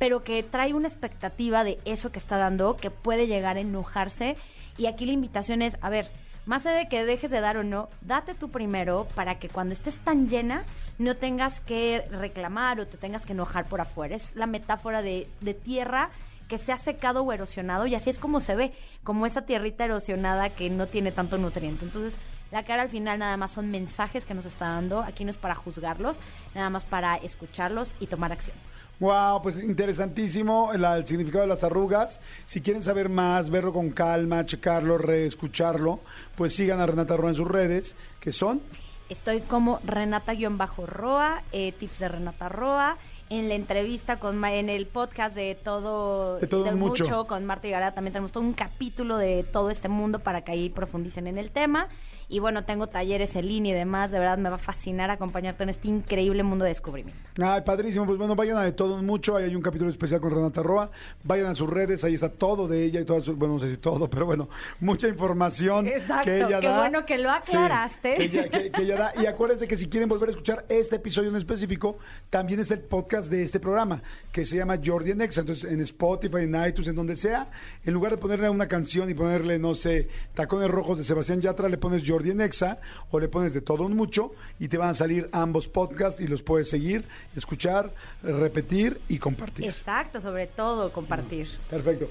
pero 0.00 0.24
que 0.24 0.42
trae 0.42 0.72
una 0.72 0.88
expectativa 0.88 1.62
de 1.62 1.78
eso 1.84 2.10
que 2.10 2.18
está 2.18 2.38
dando, 2.38 2.78
que 2.78 2.90
puede 2.90 3.26
llegar 3.26 3.58
a 3.58 3.60
enojarse. 3.60 4.34
Y 4.78 4.86
aquí 4.86 5.04
la 5.04 5.12
invitación 5.12 5.60
es, 5.60 5.76
a 5.82 5.90
ver, 5.90 6.10
más 6.46 6.64
de 6.64 6.88
que 6.88 7.04
dejes 7.04 7.30
de 7.30 7.42
dar 7.42 7.58
o 7.58 7.64
no, 7.64 7.90
date 8.00 8.34
tú 8.34 8.48
primero 8.48 9.06
para 9.14 9.38
que 9.38 9.50
cuando 9.50 9.74
estés 9.74 9.98
tan 9.98 10.26
llena 10.26 10.64
no 10.96 11.16
tengas 11.16 11.60
que 11.60 12.02
reclamar 12.10 12.80
o 12.80 12.86
te 12.86 12.96
tengas 12.96 13.26
que 13.26 13.32
enojar 13.32 13.66
por 13.66 13.82
afuera. 13.82 14.16
Es 14.16 14.34
la 14.34 14.46
metáfora 14.46 15.02
de, 15.02 15.28
de 15.42 15.52
tierra 15.52 16.08
que 16.48 16.56
se 16.56 16.72
ha 16.72 16.78
secado 16.78 17.22
o 17.22 17.30
erosionado 17.30 17.86
y 17.86 17.94
así 17.94 18.08
es 18.08 18.18
como 18.18 18.40
se 18.40 18.56
ve, 18.56 18.72
como 19.04 19.26
esa 19.26 19.42
tierrita 19.42 19.84
erosionada 19.84 20.48
que 20.48 20.70
no 20.70 20.86
tiene 20.86 21.12
tanto 21.12 21.36
nutriente. 21.36 21.84
Entonces, 21.84 22.14
la 22.50 22.64
cara 22.64 22.84
al 22.84 22.88
final 22.88 23.18
nada 23.18 23.36
más 23.36 23.50
son 23.50 23.68
mensajes 23.68 24.24
que 24.24 24.32
nos 24.32 24.46
está 24.46 24.70
dando, 24.70 25.00
aquí 25.00 25.24
no 25.24 25.30
es 25.30 25.36
para 25.36 25.54
juzgarlos, 25.54 26.18
nada 26.54 26.70
más 26.70 26.86
para 26.86 27.16
escucharlos 27.16 27.94
y 28.00 28.06
tomar 28.06 28.32
acción. 28.32 28.56
Wow, 29.00 29.40
pues 29.42 29.56
interesantísimo 29.56 30.72
el, 30.74 31.06
significado 31.06 31.40
de 31.40 31.48
las 31.48 31.64
arrugas. 31.64 32.20
Si 32.44 32.60
quieren 32.60 32.82
saber 32.82 33.08
más, 33.08 33.48
verlo 33.48 33.72
con 33.72 33.90
calma, 33.90 34.44
checarlo, 34.44 34.98
reescucharlo, 34.98 36.00
pues 36.36 36.54
sigan 36.54 36.80
a 36.80 36.86
Renata 36.86 37.16
Roa 37.16 37.30
en 37.30 37.36
sus 37.36 37.48
redes, 37.48 37.96
que 38.20 38.30
son... 38.30 38.60
Estoy 39.08 39.40
como 39.40 39.80
Renata-Roa, 39.84 41.42
eh, 41.50 41.72
tips 41.72 41.98
de 41.98 42.08
Renata 42.08 42.48
Roa, 42.48 42.96
en 43.30 43.48
la 43.48 43.54
entrevista 43.54 44.18
con 44.18 44.44
en 44.44 44.68
el 44.68 44.86
podcast 44.86 45.34
de 45.36 45.54
todo, 45.54 46.38
de 46.38 46.46
todo 46.46 46.64
de 46.64 46.74
mucho. 46.74 47.04
mucho. 47.04 47.26
con 47.26 47.46
Marta 47.46 47.68
y 47.68 47.70
Gara 47.70 47.92
también 47.94 48.12
tenemos 48.12 48.32
todo 48.32 48.42
un 48.44 48.52
capítulo 48.52 49.16
de 49.16 49.44
todo 49.44 49.70
este 49.70 49.88
mundo 49.88 50.18
para 50.18 50.42
que 50.42 50.52
ahí 50.52 50.68
profundicen 50.68 51.26
en 51.28 51.38
el 51.38 51.50
tema 51.50 51.88
y 52.28 52.38
bueno 52.40 52.64
tengo 52.64 52.86
talleres 52.88 53.34
en 53.36 53.46
línea 53.48 53.72
y 53.72 53.78
demás 53.78 54.10
de 54.10 54.18
verdad 54.18 54.38
me 54.38 54.48
va 54.48 54.56
a 54.56 54.58
fascinar 54.58 55.10
acompañarte 55.10 55.62
en 55.62 55.68
este 55.70 55.88
increíble 55.88 56.42
mundo 56.42 56.64
de 56.64 56.70
descubrimiento 56.70 57.20
Ay, 57.42 57.62
padrísimo. 57.64 58.04
Pues 58.04 58.18
bueno, 58.18 58.34
vayan 58.34 58.58
a 58.58 58.64
de 58.64 58.72
todo 58.72 58.98
mucho. 59.02 59.34
Ahí 59.34 59.44
hay 59.44 59.56
un 59.56 59.62
capítulo 59.62 59.88
especial 59.90 60.20
con 60.20 60.30
Renata 60.30 60.62
Roa. 60.62 60.90
Vayan 61.24 61.46
a 61.46 61.54
sus 61.54 61.70
redes, 61.70 62.04
ahí 62.04 62.12
está 62.12 62.28
todo 62.28 62.68
de 62.68 62.84
ella 62.84 63.00
y 63.00 63.04
todas 63.06 63.24
sus, 63.24 63.34
bueno, 63.36 63.54
no 63.54 63.60
sé 63.60 63.70
si 63.70 63.76
todo, 63.78 64.10
pero 64.10 64.26
bueno, 64.26 64.50
mucha 64.80 65.08
información 65.08 65.86
Exacto, 65.88 66.24
que 66.24 66.36
ella 66.42 66.60
qué 66.60 66.68
da. 66.68 66.78
bueno 66.80 67.06
que 67.06 67.16
lo 67.16 67.30
aclaraste. 67.30 68.20
Sí, 68.20 68.28
que, 68.28 68.38
ella, 68.40 68.48
que- 68.50 68.70
que 68.70 68.82
ella 68.82 68.96
da. 68.96 69.12
Y 69.22 69.26
acuérdense 69.26 69.66
que 69.66 69.76
si 69.76 69.88
quieren 69.88 70.08
volver 70.08 70.28
a 70.28 70.32
escuchar 70.32 70.66
este 70.68 70.96
episodio 70.96 71.30
en 71.30 71.36
específico, 71.36 71.96
también 72.28 72.60
está 72.60 72.74
el 72.74 72.80
podcast 72.80 73.19
de 73.28 73.42
este 73.42 73.60
programa, 73.60 74.02
que 74.32 74.44
se 74.44 74.56
llama 74.56 74.78
Jordi 74.82 75.10
en 75.10 75.20
Exa. 75.20 75.40
Entonces, 75.40 75.70
en 75.70 75.80
Spotify, 75.80 76.38
en 76.38 76.54
iTunes, 76.66 76.88
en 76.88 76.94
donde 76.94 77.16
sea, 77.16 77.48
en 77.84 77.92
lugar 77.92 78.12
de 78.12 78.18
ponerle 78.18 78.48
una 78.48 78.68
canción 78.68 79.10
y 79.10 79.14
ponerle, 79.14 79.58
no 79.58 79.74
sé, 79.74 80.08
Tacones 80.34 80.70
Rojos 80.70 80.98
de 80.98 81.04
Sebastián 81.04 81.40
Yatra, 81.40 81.68
le 81.68 81.76
pones 81.78 82.02
Jordi 82.06 82.30
en 82.30 82.40
Exa 82.40 82.78
o 83.10 83.20
le 83.20 83.28
pones 83.28 83.52
de 83.52 83.60
todo 83.60 83.84
un 83.84 83.96
mucho 83.96 84.32
y 84.58 84.68
te 84.68 84.78
van 84.78 84.90
a 84.90 84.94
salir 84.94 85.28
ambos 85.32 85.68
podcasts 85.68 86.20
y 86.20 86.26
los 86.26 86.42
puedes 86.42 86.68
seguir, 86.70 87.04
escuchar, 87.36 87.92
repetir 88.22 89.00
y 89.08 89.18
compartir. 89.18 89.66
Exacto, 89.66 90.20
sobre 90.20 90.46
todo 90.46 90.92
compartir. 90.92 91.48
Perfecto. 91.68 92.08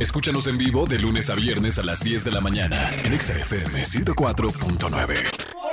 Escúchanos 0.00 0.46
en 0.46 0.58
vivo 0.58 0.86
de 0.86 0.98
lunes 0.98 1.30
a 1.30 1.34
viernes 1.34 1.78
a 1.78 1.82
las 1.82 2.00
10 2.00 2.24
de 2.24 2.30
la 2.32 2.40
mañana 2.40 2.90
en 3.04 3.12
Exa 3.12 3.38
FM 3.38 3.84
104.9. 3.84 5.63